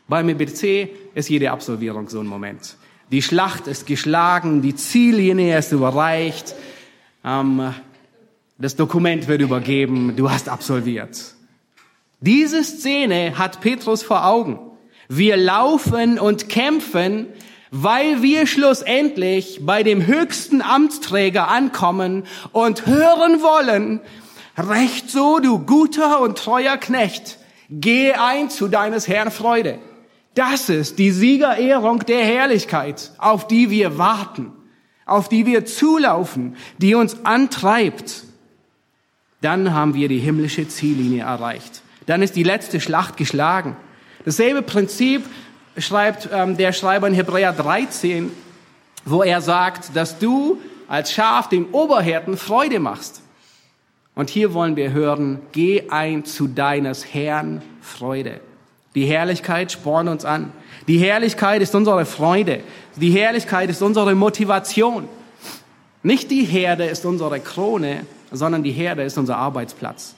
Beim 0.07 0.27
EBC 0.27 0.89
ist 1.13 1.29
jede 1.29 1.51
Absolvierung 1.51 2.09
so 2.09 2.19
ein 2.19 2.27
Moment. 2.27 2.77
Die 3.11 3.21
Schlacht 3.21 3.67
ist 3.67 3.87
geschlagen, 3.87 4.61
die 4.61 4.75
Ziellinie 4.75 5.57
ist 5.57 5.71
überreicht, 5.71 6.55
ähm, 7.23 7.73
das 8.57 8.75
Dokument 8.75 9.27
wird 9.27 9.41
übergeben, 9.41 10.15
du 10.15 10.29
hast 10.29 10.49
absolviert. 10.49 11.35
Diese 12.21 12.63
Szene 12.63 13.37
hat 13.37 13.61
Petrus 13.61 14.03
vor 14.03 14.25
Augen. 14.25 14.59
Wir 15.07 15.37
laufen 15.37 16.19
und 16.19 16.49
kämpfen, 16.49 17.27
weil 17.71 18.21
wir 18.21 18.47
schlussendlich 18.47 19.59
bei 19.61 19.83
dem 19.83 20.05
höchsten 20.05 20.61
Amtsträger 20.61 21.47
ankommen 21.47 22.25
und 22.51 22.85
hören 22.85 23.41
wollen, 23.41 24.01
recht 24.57 25.09
so, 25.09 25.39
du 25.39 25.59
guter 25.59 26.19
und 26.21 26.37
treuer 26.37 26.77
Knecht, 26.77 27.37
geh 27.69 28.13
ein 28.13 28.49
zu 28.49 28.67
deines 28.67 29.07
Herrn 29.07 29.31
Freude. 29.31 29.79
Das 30.35 30.69
ist 30.69 30.99
die 30.99 31.11
Siegerehrung 31.11 32.05
der 32.05 32.23
Herrlichkeit, 32.23 33.11
auf 33.17 33.47
die 33.47 33.69
wir 33.69 33.97
warten, 33.97 34.51
auf 35.09 35.29
die 35.29 35.45
wir 35.45 35.65
zulaufen, 35.65 36.55
die 36.77 36.95
uns 36.95 37.25
antreibt. 37.25 38.23
Dann 39.41 39.73
haben 39.73 39.93
wir 39.93 40.07
die 40.07 40.19
himmlische 40.19 40.67
Ziellinie 40.67 41.23
erreicht. 41.23 41.81
Dann 42.05 42.21
ist 42.21 42.35
die 42.35 42.43
letzte 42.43 42.81
Schlacht 42.81 43.17
geschlagen. 43.17 43.77
Dasselbe 44.25 44.61
Prinzip 44.61 45.23
schreibt 45.77 46.29
ähm, 46.31 46.57
der 46.57 46.73
Schreiber 46.73 47.07
in 47.07 47.13
Hebräer 47.13 47.53
13, 47.53 48.31
wo 49.05 49.23
er 49.23 49.41
sagt, 49.41 49.95
dass 49.95 50.19
du 50.19 50.59
als 50.87 51.13
Schaf 51.13 51.49
dem 51.49 51.67
Oberhirten 51.71 52.35
Freude 52.37 52.79
machst. 52.79 53.21
Und 54.15 54.29
hier 54.29 54.53
wollen 54.53 54.75
wir 54.75 54.91
hören, 54.91 55.39
geh 55.53 55.89
ein 55.89 56.25
zu 56.25 56.47
deines 56.47 57.13
Herrn 57.13 57.61
Freude. 57.79 58.41
Die 58.95 59.05
Herrlichkeit 59.05 59.71
spornt 59.71 60.09
uns 60.09 60.25
an. 60.25 60.51
Die 60.87 60.97
Herrlichkeit 60.97 61.61
ist 61.61 61.75
unsere 61.75 62.05
Freude. 62.05 62.61
Die 62.95 63.11
Herrlichkeit 63.11 63.69
ist 63.69 63.81
unsere 63.81 64.15
Motivation. 64.15 65.07
Nicht 66.01 66.31
die 66.31 66.43
Herde 66.43 66.85
ist 66.85 67.05
unsere 67.05 67.39
Krone, 67.39 68.05
sondern 68.31 68.63
die 68.63 68.71
Herde 68.71 69.03
ist 69.03 69.17
unser 69.17 69.37
Arbeitsplatz. 69.37 70.15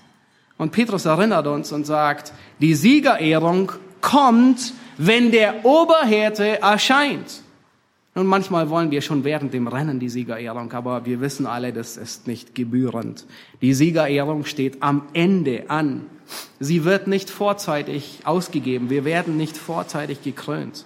Und 0.58 0.72
Petrus 0.72 1.06
erinnert 1.06 1.48
uns 1.48 1.72
und 1.72 1.86
sagt, 1.86 2.34
die 2.60 2.76
Siegerehrung 2.76 3.72
kommt, 4.00 4.74
wenn 4.98 5.32
der 5.32 5.66
Oberhärte 5.66 6.62
erscheint. 6.62 7.42
Und 8.14 8.28
manchmal 8.28 8.70
wollen 8.70 8.92
wir 8.92 9.02
schon 9.02 9.24
während 9.24 9.54
dem 9.54 9.68
Rennen 9.68 10.00
die 10.00 10.10
Siegerehrung, 10.10 10.72
aber 10.74 11.06
wir 11.06 11.22
wissen 11.22 11.46
alle, 11.46 11.72
das 11.72 11.96
ist 11.96 12.28
nicht 12.28 12.56
gebührend. 12.56 13.26
Die 13.62 13.74
Siegerehrung 13.74 14.44
steht 14.44 14.84
am 14.84 15.04
Ende 15.14 15.70
an. 15.70 16.06
Sie 16.60 16.84
wird 16.84 17.08
nicht 17.08 17.30
vorzeitig 17.30 18.20
ausgegeben. 18.26 18.90
Wir 18.90 19.06
werden 19.06 19.38
nicht 19.38 19.56
vorzeitig 19.56 20.22
gekrönt. 20.24 20.86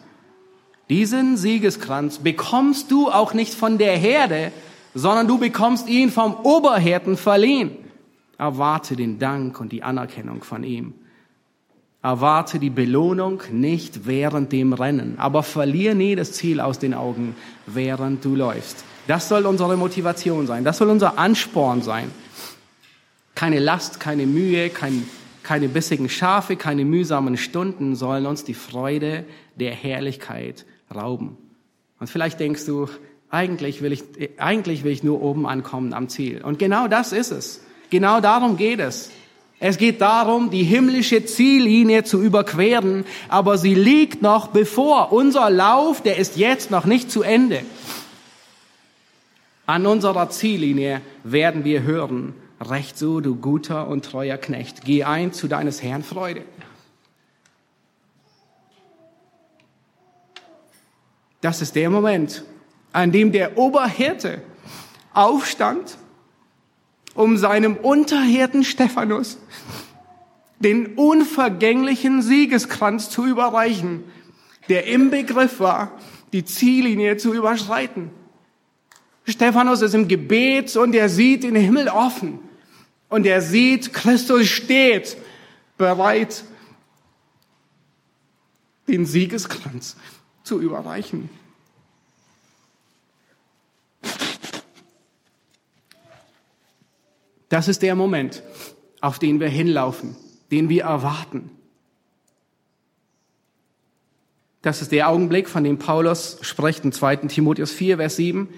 Diesen 0.89 1.35
Siegeskranz 1.35 2.19
bekommst 2.19 2.91
du 2.91 3.09
auch 3.09 3.33
nicht 3.33 3.55
von 3.55 3.79
der 3.79 3.97
Herde, 3.97 4.51
sondern 4.93 5.27
du 5.27 5.39
bekommst 5.39 5.89
ihn 5.89 6.11
vom 6.11 6.35
Oberhärten 6.35 7.17
verliehen. 7.17 7.71
Erwarte 8.37 8.95
den 8.95 9.17
Dank 9.17 9.59
und 9.59 9.71
die 9.71 9.81
Anerkennung 9.81 10.43
von 10.43 10.63
ihm. 10.63 10.93
Erwarte 12.05 12.59
die 12.59 12.69
Belohnung 12.69 13.41
nicht 13.51 14.05
während 14.05 14.51
dem 14.51 14.73
Rennen, 14.73 15.15
aber 15.17 15.41
verlier 15.41 15.95
nie 15.95 16.15
das 16.15 16.33
Ziel 16.33 16.59
aus 16.59 16.77
den 16.77 16.93
Augen, 16.93 17.35
während 17.65 18.23
du 18.23 18.35
läufst. 18.35 18.85
Das 19.07 19.27
soll 19.27 19.47
unsere 19.47 19.75
Motivation 19.75 20.45
sein, 20.45 20.63
das 20.63 20.77
soll 20.77 20.91
unser 20.91 21.17
Ansporn 21.17 21.81
sein. 21.81 22.11
Keine 23.33 23.57
Last, 23.57 23.99
keine 23.99 24.27
Mühe, 24.27 24.69
kein, 24.69 25.09
keine 25.41 25.67
bissigen 25.67 26.07
Schafe, 26.07 26.57
keine 26.57 26.85
mühsamen 26.85 27.37
Stunden 27.37 27.95
sollen 27.95 28.27
uns 28.27 28.43
die 28.43 28.53
Freude 28.53 29.25
der 29.55 29.71
Herrlichkeit 29.71 30.67
rauben. 30.93 31.37
Und 31.99 32.07
vielleicht 32.07 32.39
denkst 32.39 32.67
du, 32.67 32.87
eigentlich 33.31 33.81
will 33.81 33.91
ich, 33.91 34.03
eigentlich 34.37 34.83
will 34.83 34.91
ich 34.91 35.01
nur 35.01 35.23
oben 35.23 35.47
ankommen 35.47 35.91
am 35.91 36.07
Ziel. 36.09 36.43
Und 36.43 36.59
genau 36.59 36.87
das 36.87 37.13
ist 37.13 37.31
es. 37.31 37.61
Genau 37.89 38.21
darum 38.21 38.57
geht 38.57 38.79
es. 38.79 39.09
Es 39.67 39.79
geht 39.79 39.99
darum, 39.99 40.51
die 40.51 40.61
himmlische 40.61 41.25
Ziellinie 41.25 42.03
zu 42.03 42.21
überqueren, 42.21 43.03
aber 43.29 43.57
sie 43.57 43.73
liegt 43.73 44.21
noch 44.21 44.49
bevor. 44.49 45.11
Unser 45.11 45.49
Lauf, 45.49 46.03
der 46.03 46.17
ist 46.17 46.37
jetzt 46.37 46.69
noch 46.69 46.85
nicht 46.85 47.09
zu 47.09 47.23
Ende. 47.23 47.63
An 49.65 49.87
unserer 49.87 50.29
Ziellinie 50.29 51.01
werden 51.23 51.63
wir 51.63 51.81
hören, 51.81 52.35
recht 52.61 52.95
so, 52.95 53.21
du 53.21 53.37
guter 53.37 53.87
und 53.87 54.05
treuer 54.05 54.37
Knecht, 54.37 54.85
geh 54.85 55.03
ein 55.03 55.33
zu 55.33 55.47
deines 55.47 55.81
Herrn 55.81 56.03
Freude. 56.03 56.43
Das 61.41 61.63
ist 61.63 61.75
der 61.75 61.89
Moment, 61.89 62.43
an 62.93 63.11
dem 63.11 63.31
der 63.31 63.57
Oberhirte 63.57 64.43
aufstand 65.15 65.97
um 67.15 67.37
seinem 67.37 67.77
Unterhirten 67.77 68.63
Stephanus 68.63 69.39
den 70.59 70.95
unvergänglichen 70.95 72.21
Siegeskranz 72.21 73.09
zu 73.09 73.25
überreichen, 73.25 74.03
der 74.69 74.87
im 74.87 75.09
Begriff 75.09 75.59
war, 75.59 75.99
die 76.33 76.45
Ziellinie 76.45 77.17
zu 77.17 77.33
überschreiten. 77.33 78.11
Stephanus 79.25 79.81
ist 79.81 79.95
im 79.95 80.07
Gebet 80.07 80.75
und 80.75 80.93
er 80.93 81.09
sieht 81.09 81.43
den 81.43 81.55
Himmel 81.55 81.87
offen 81.87 82.39
und 83.09 83.25
er 83.25 83.41
sieht, 83.41 83.93
Christus 83.93 84.47
steht 84.47 85.17
bereit, 85.77 86.43
den 88.87 89.05
Siegeskranz 89.05 89.95
zu 90.43 90.61
überreichen. 90.61 91.29
Das 97.49 97.67
ist 97.67 97.81
der 97.81 97.95
Moment, 97.95 98.43
auf 99.01 99.19
den 99.19 99.39
wir 99.39 99.49
hinlaufen, 99.49 100.15
den 100.51 100.69
wir 100.69 100.83
erwarten. 100.83 101.51
Das 104.61 104.81
ist 104.81 104.91
der 104.91 105.09
Augenblick, 105.09 105.47
von 105.47 105.63
dem 105.63 105.77
Paulus 105.77 106.39
spricht 106.41 106.83
in 106.85 106.91
2. 106.91 107.17
Timotheus 107.27 107.71
4, 107.71 107.97
Vers 107.97 108.15
7. 108.15 108.49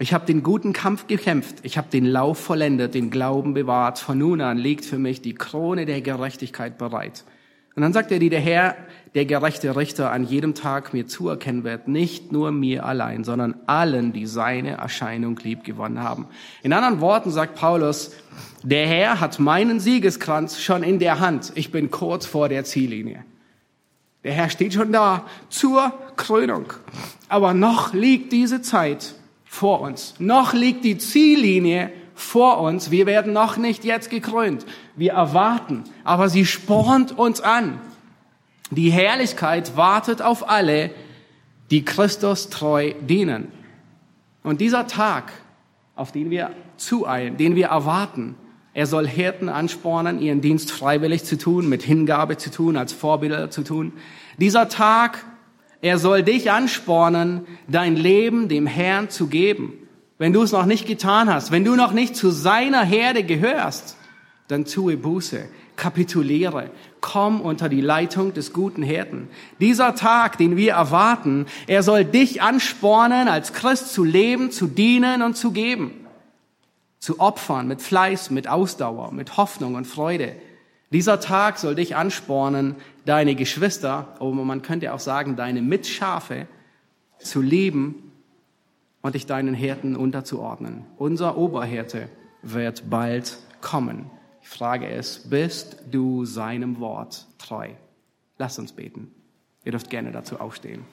Ich 0.00 0.12
habe 0.12 0.26
den 0.26 0.42
guten 0.42 0.72
Kampf 0.72 1.06
gekämpft, 1.06 1.58
ich 1.62 1.78
habe 1.78 1.86
den 1.92 2.06
Lauf 2.06 2.38
vollendet, 2.38 2.94
den 2.94 3.08
Glauben 3.08 3.54
bewahrt. 3.54 4.00
Von 4.00 4.18
nun 4.18 4.40
an 4.40 4.58
liegt 4.58 4.84
für 4.84 4.98
mich 4.98 5.22
die 5.22 5.34
Krone 5.34 5.86
der 5.86 6.00
Gerechtigkeit 6.00 6.76
bereit. 6.76 7.22
Und 7.74 7.82
dann 7.82 7.92
sagt 7.92 8.12
er, 8.12 8.18
die 8.18 8.28
der 8.28 8.40
Herr, 8.40 8.76
der 9.14 9.24
gerechte 9.24 9.76
Richter, 9.76 10.10
an 10.10 10.24
jedem 10.24 10.54
Tag 10.54 10.92
mir 10.92 11.06
zuerkennen 11.06 11.64
wird, 11.64 11.88
nicht 11.88 12.32
nur 12.32 12.50
mir 12.50 12.84
allein, 12.84 13.24
sondern 13.24 13.56
allen, 13.66 14.12
die 14.12 14.26
seine 14.26 14.72
Erscheinung 14.72 15.38
lieb 15.42 15.64
gewonnen 15.64 16.02
haben. 16.02 16.26
In 16.62 16.72
anderen 16.72 17.00
Worten 17.00 17.30
sagt 17.30 17.54
Paulus, 17.54 18.12
der 18.62 18.86
Herr 18.86 19.20
hat 19.20 19.38
meinen 19.38 19.80
Siegeskranz 19.80 20.60
schon 20.60 20.82
in 20.82 20.98
der 20.98 21.20
Hand. 21.20 21.52
Ich 21.54 21.70
bin 21.72 21.90
kurz 21.90 22.26
vor 22.26 22.48
der 22.48 22.64
Ziellinie. 22.64 23.24
Der 24.24 24.32
Herr 24.32 24.50
steht 24.50 24.74
schon 24.74 24.92
da 24.92 25.26
zur 25.48 25.92
Krönung. 26.16 26.72
Aber 27.28 27.54
noch 27.54 27.92
liegt 27.92 28.32
diese 28.32 28.62
Zeit 28.62 29.14
vor 29.44 29.80
uns. 29.80 30.14
Noch 30.18 30.52
liegt 30.54 30.84
die 30.84 30.96
Ziellinie 30.96 31.90
vor 32.14 32.60
uns. 32.60 32.90
Wir 32.90 33.06
werden 33.06 33.32
noch 33.32 33.56
nicht 33.56 33.84
jetzt 33.84 34.10
gekrönt. 34.10 34.66
Wir 34.96 35.12
erwarten, 35.12 35.84
aber 36.04 36.28
sie 36.28 36.46
spornt 36.46 37.16
uns 37.16 37.40
an. 37.40 37.80
Die 38.70 38.90
Herrlichkeit 38.90 39.76
wartet 39.76 40.22
auf 40.22 40.48
alle, 40.48 40.90
die 41.70 41.84
Christus 41.84 42.48
treu 42.48 42.92
dienen. 43.00 43.48
Und 44.42 44.60
dieser 44.60 44.86
Tag, 44.86 45.32
auf 45.94 46.12
den 46.12 46.30
wir 46.30 46.50
zueilen, 46.76 47.36
den 47.36 47.54
wir 47.54 47.68
erwarten, 47.68 48.34
er 48.74 48.86
soll 48.86 49.06
Hirten 49.06 49.50
anspornen, 49.50 50.20
ihren 50.20 50.40
Dienst 50.40 50.70
freiwillig 50.70 51.24
zu 51.24 51.36
tun, 51.36 51.68
mit 51.68 51.82
Hingabe 51.82 52.38
zu 52.38 52.50
tun, 52.50 52.78
als 52.78 52.92
Vorbilder 52.92 53.50
zu 53.50 53.62
tun. 53.62 53.92
Dieser 54.38 54.70
Tag, 54.70 55.22
er 55.82 55.98
soll 55.98 56.22
dich 56.22 56.50
anspornen, 56.50 57.46
dein 57.68 57.96
Leben 57.96 58.48
dem 58.48 58.66
Herrn 58.66 59.10
zu 59.10 59.26
geben 59.26 59.74
wenn 60.22 60.32
du 60.32 60.42
es 60.42 60.52
noch 60.52 60.66
nicht 60.66 60.86
getan 60.86 61.28
hast, 61.28 61.50
wenn 61.50 61.64
du 61.64 61.74
noch 61.74 61.90
nicht 61.90 62.14
zu 62.14 62.30
seiner 62.30 62.84
Herde 62.84 63.24
gehörst, 63.24 63.96
dann 64.46 64.66
tue 64.66 64.96
Buße, 64.96 65.48
kapituliere, 65.74 66.70
komm 67.00 67.40
unter 67.40 67.68
die 67.68 67.80
Leitung 67.80 68.32
des 68.32 68.52
guten 68.52 68.84
Hirten. 68.84 69.28
Dieser 69.58 69.96
Tag, 69.96 70.38
den 70.38 70.56
wir 70.56 70.74
erwarten, 70.74 71.46
er 71.66 71.82
soll 71.82 72.04
dich 72.04 72.40
anspornen, 72.40 73.26
als 73.26 73.52
Christ 73.52 73.92
zu 73.92 74.04
leben, 74.04 74.52
zu 74.52 74.68
dienen 74.68 75.22
und 75.22 75.36
zu 75.36 75.50
geben, 75.50 75.90
zu 77.00 77.18
opfern 77.18 77.66
mit 77.66 77.82
Fleiß, 77.82 78.30
mit 78.30 78.46
Ausdauer, 78.46 79.10
mit 79.10 79.36
Hoffnung 79.36 79.74
und 79.74 79.88
Freude. 79.88 80.36
Dieser 80.92 81.18
Tag 81.18 81.58
soll 81.58 81.74
dich 81.74 81.96
anspornen, 81.96 82.76
deine 83.06 83.34
Geschwister, 83.34 84.14
oder 84.20 84.44
man 84.44 84.62
könnte 84.62 84.94
auch 84.94 85.00
sagen, 85.00 85.34
deine 85.34 85.62
Mitschafe 85.62 86.46
zu 87.18 87.42
lieben 87.42 88.11
und 89.02 89.16
dich 89.16 89.26
deinen 89.26 89.54
Hirten 89.54 89.96
unterzuordnen. 89.96 90.86
Unser 90.96 91.36
Oberhirte 91.36 92.08
wird 92.42 92.88
bald 92.88 93.38
kommen. 93.60 94.10
Die 94.42 94.46
Frage 94.46 94.86
ist, 94.86 95.28
bist 95.28 95.76
du 95.90 96.24
seinem 96.24 96.80
Wort 96.80 97.26
treu? 97.38 97.70
Lass 98.38 98.58
uns 98.58 98.72
beten. 98.72 99.12
Ihr 99.64 99.72
dürft 99.72 99.90
gerne 99.90 100.12
dazu 100.12 100.40
aufstehen. 100.40 100.84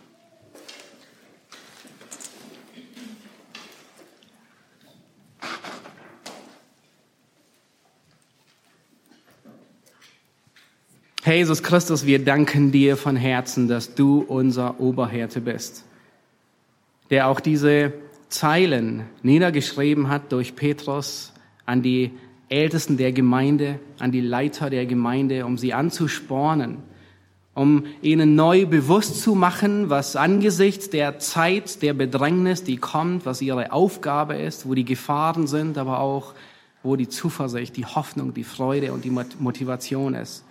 Jesus 11.25 11.61
Christus, 11.61 12.07
wir 12.07 12.23
danken 12.23 12.71
dir 12.71 12.97
von 12.97 13.15
Herzen, 13.15 13.67
dass 13.67 13.93
du 13.93 14.21
unser 14.21 14.79
Oberhirte 14.79 15.41
bist 15.41 15.83
der 17.09 17.27
auch 17.27 17.39
diese 17.39 17.93
Zeilen 18.29 19.05
niedergeschrieben 19.23 20.09
hat 20.09 20.31
durch 20.31 20.55
Petrus 20.55 21.33
an 21.65 21.81
die 21.81 22.11
Ältesten 22.49 22.97
der 22.97 23.11
Gemeinde, 23.11 23.79
an 23.99 24.11
die 24.11 24.21
Leiter 24.21 24.69
der 24.69 24.85
Gemeinde, 24.85 25.45
um 25.45 25.57
sie 25.57 25.73
anzuspornen, 25.73 26.77
um 27.53 27.85
ihnen 28.01 28.35
neu 28.35 28.65
bewusst 28.65 29.21
zu 29.21 29.35
machen, 29.35 29.89
was 29.89 30.15
angesichts 30.15 30.89
der 30.89 31.19
Zeit 31.19 31.81
der 31.81 31.93
Bedrängnis, 31.93 32.63
die 32.63 32.77
kommt, 32.77 33.25
was 33.25 33.41
ihre 33.41 33.71
Aufgabe 33.71 34.35
ist, 34.35 34.67
wo 34.67 34.73
die 34.73 34.85
Gefahren 34.85 35.47
sind, 35.47 35.77
aber 35.77 35.99
auch 35.99 36.33
wo 36.81 36.95
die 36.95 37.09
Zuversicht, 37.09 37.75
die 37.75 37.85
Hoffnung, 37.85 38.33
die 38.33 38.43
Freude 38.43 38.93
und 38.93 39.03
die 39.03 39.11
Motivation 39.11 40.13
ist. 40.13 40.45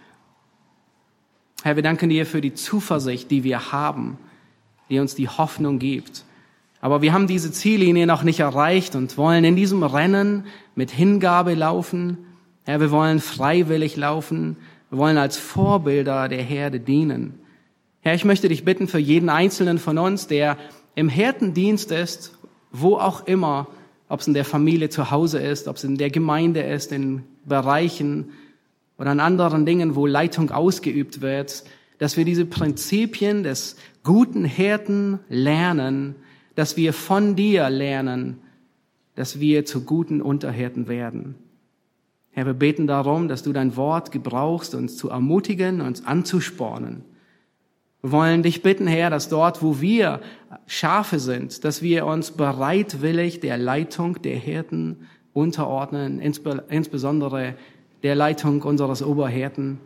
Herr, 1.62 1.76
wir 1.76 1.82
danken 1.82 2.10
dir 2.10 2.26
für 2.26 2.40
die 2.40 2.54
Zuversicht, 2.54 3.30
die 3.30 3.42
wir 3.42 3.72
haben, 3.72 4.18
die 4.90 5.00
uns 5.00 5.14
die 5.14 5.28
Hoffnung 5.28 5.78
gibt. 5.78 6.24
Aber 6.80 7.02
wir 7.02 7.12
haben 7.12 7.26
diese 7.26 7.50
Ziellinie 7.50 8.06
noch 8.06 8.22
nicht 8.22 8.40
erreicht 8.40 8.94
und 8.94 9.16
wollen 9.18 9.44
in 9.44 9.56
diesem 9.56 9.82
Rennen 9.82 10.44
mit 10.74 10.90
Hingabe 10.90 11.54
laufen. 11.54 12.18
Ja, 12.66 12.80
wir 12.80 12.90
wollen 12.90 13.20
freiwillig 13.20 13.96
laufen, 13.96 14.56
Wir 14.90 14.98
wollen 14.98 15.18
als 15.18 15.36
Vorbilder 15.36 16.28
der 16.28 16.42
Herde 16.42 16.80
dienen. 16.80 17.40
Herr, 18.00 18.14
ich 18.14 18.24
möchte 18.24 18.48
dich 18.48 18.64
bitten 18.64 18.88
für 18.88 18.98
jeden 18.98 19.28
Einzelnen 19.28 19.78
von 19.78 19.98
uns, 19.98 20.28
der 20.28 20.56
im 20.94 21.08
Hirtendienst 21.10 21.92
ist, 21.92 22.38
wo 22.72 22.96
auch 22.96 23.26
immer, 23.26 23.66
ob 24.08 24.20
es 24.20 24.26
in 24.26 24.34
der 24.34 24.46
Familie 24.46 24.88
zu 24.88 25.10
Hause 25.10 25.40
ist, 25.40 25.68
ob 25.68 25.76
es 25.76 25.84
in 25.84 25.98
der 25.98 26.10
Gemeinde 26.10 26.60
ist, 26.60 26.92
in 26.92 27.24
Bereichen 27.44 28.30
oder 28.96 29.10
an 29.10 29.20
anderen 29.20 29.66
Dingen, 29.66 29.94
wo 29.94 30.06
Leitung 30.06 30.50
ausgeübt 30.50 31.20
wird, 31.20 31.64
dass 31.98 32.16
wir 32.16 32.24
diese 32.24 32.46
Prinzipien 32.46 33.42
des 33.42 33.76
guten 34.04 34.44
Hirten 34.44 35.18
lernen, 35.28 36.14
dass 36.58 36.76
wir 36.76 36.92
von 36.92 37.36
dir 37.36 37.70
lernen, 37.70 38.40
dass 39.14 39.38
wir 39.38 39.64
zu 39.64 39.84
guten 39.84 40.20
Unterhirten 40.20 40.88
werden. 40.88 41.36
Herr, 42.32 42.46
wir 42.46 42.52
beten 42.52 42.88
darum, 42.88 43.28
dass 43.28 43.44
du 43.44 43.52
dein 43.52 43.76
Wort 43.76 44.10
gebrauchst, 44.10 44.74
uns 44.74 44.96
zu 44.96 45.08
ermutigen, 45.08 45.80
uns 45.80 46.04
anzuspornen. 46.04 47.04
Wir 48.02 48.10
wollen 48.10 48.42
dich 48.42 48.64
bitten, 48.64 48.88
Herr, 48.88 49.08
dass 49.08 49.28
dort, 49.28 49.62
wo 49.62 49.80
wir 49.80 50.20
Schafe 50.66 51.20
sind, 51.20 51.62
dass 51.62 51.80
wir 51.80 52.06
uns 52.06 52.32
bereitwillig 52.32 53.38
der 53.38 53.56
Leitung 53.56 54.20
der 54.22 54.36
Hirten 54.36 55.06
unterordnen, 55.34 56.18
insbesondere 56.18 57.54
der 58.02 58.16
Leitung 58.16 58.62
unseres 58.62 59.04
Oberhirten, 59.04 59.78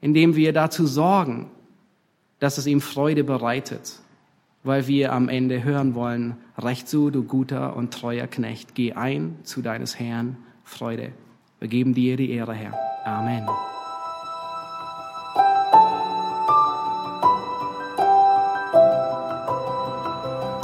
indem 0.00 0.36
wir 0.36 0.52
dazu 0.52 0.86
sorgen, 0.86 1.50
dass 2.38 2.56
es 2.56 2.68
ihm 2.68 2.80
Freude 2.80 3.24
bereitet, 3.24 4.00
weil 4.64 4.86
wir 4.86 5.12
am 5.12 5.28
Ende 5.28 5.62
hören 5.62 5.94
wollen, 5.94 6.36
recht 6.58 6.88
so, 6.88 7.10
du 7.10 7.22
guter 7.22 7.76
und 7.76 7.92
treuer 7.92 8.26
Knecht, 8.26 8.74
geh 8.74 8.92
ein 8.92 9.36
zu 9.42 9.62
deines 9.62 9.98
Herrn 9.98 10.36
Freude. 10.64 11.12
Wir 11.60 11.68
geben 11.68 11.94
dir 11.94 12.16
die 12.16 12.30
Ehre, 12.30 12.54
Herr. 12.54 12.74
Amen. 13.04 13.46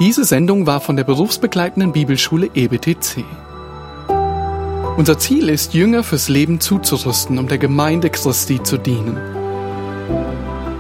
Diese 0.00 0.24
Sendung 0.24 0.66
war 0.66 0.80
von 0.80 0.96
der 0.96 1.04
berufsbegleitenden 1.04 1.92
Bibelschule 1.92 2.50
EBTC. 2.52 3.24
Unser 4.96 5.18
Ziel 5.18 5.48
ist, 5.48 5.74
Jünger 5.74 6.02
fürs 6.02 6.28
Leben 6.28 6.60
zuzurüsten, 6.60 7.38
um 7.38 7.48
der 7.48 7.58
Gemeinde 7.58 8.10
Christi 8.10 8.62
zu 8.62 8.76
dienen. 8.76 9.43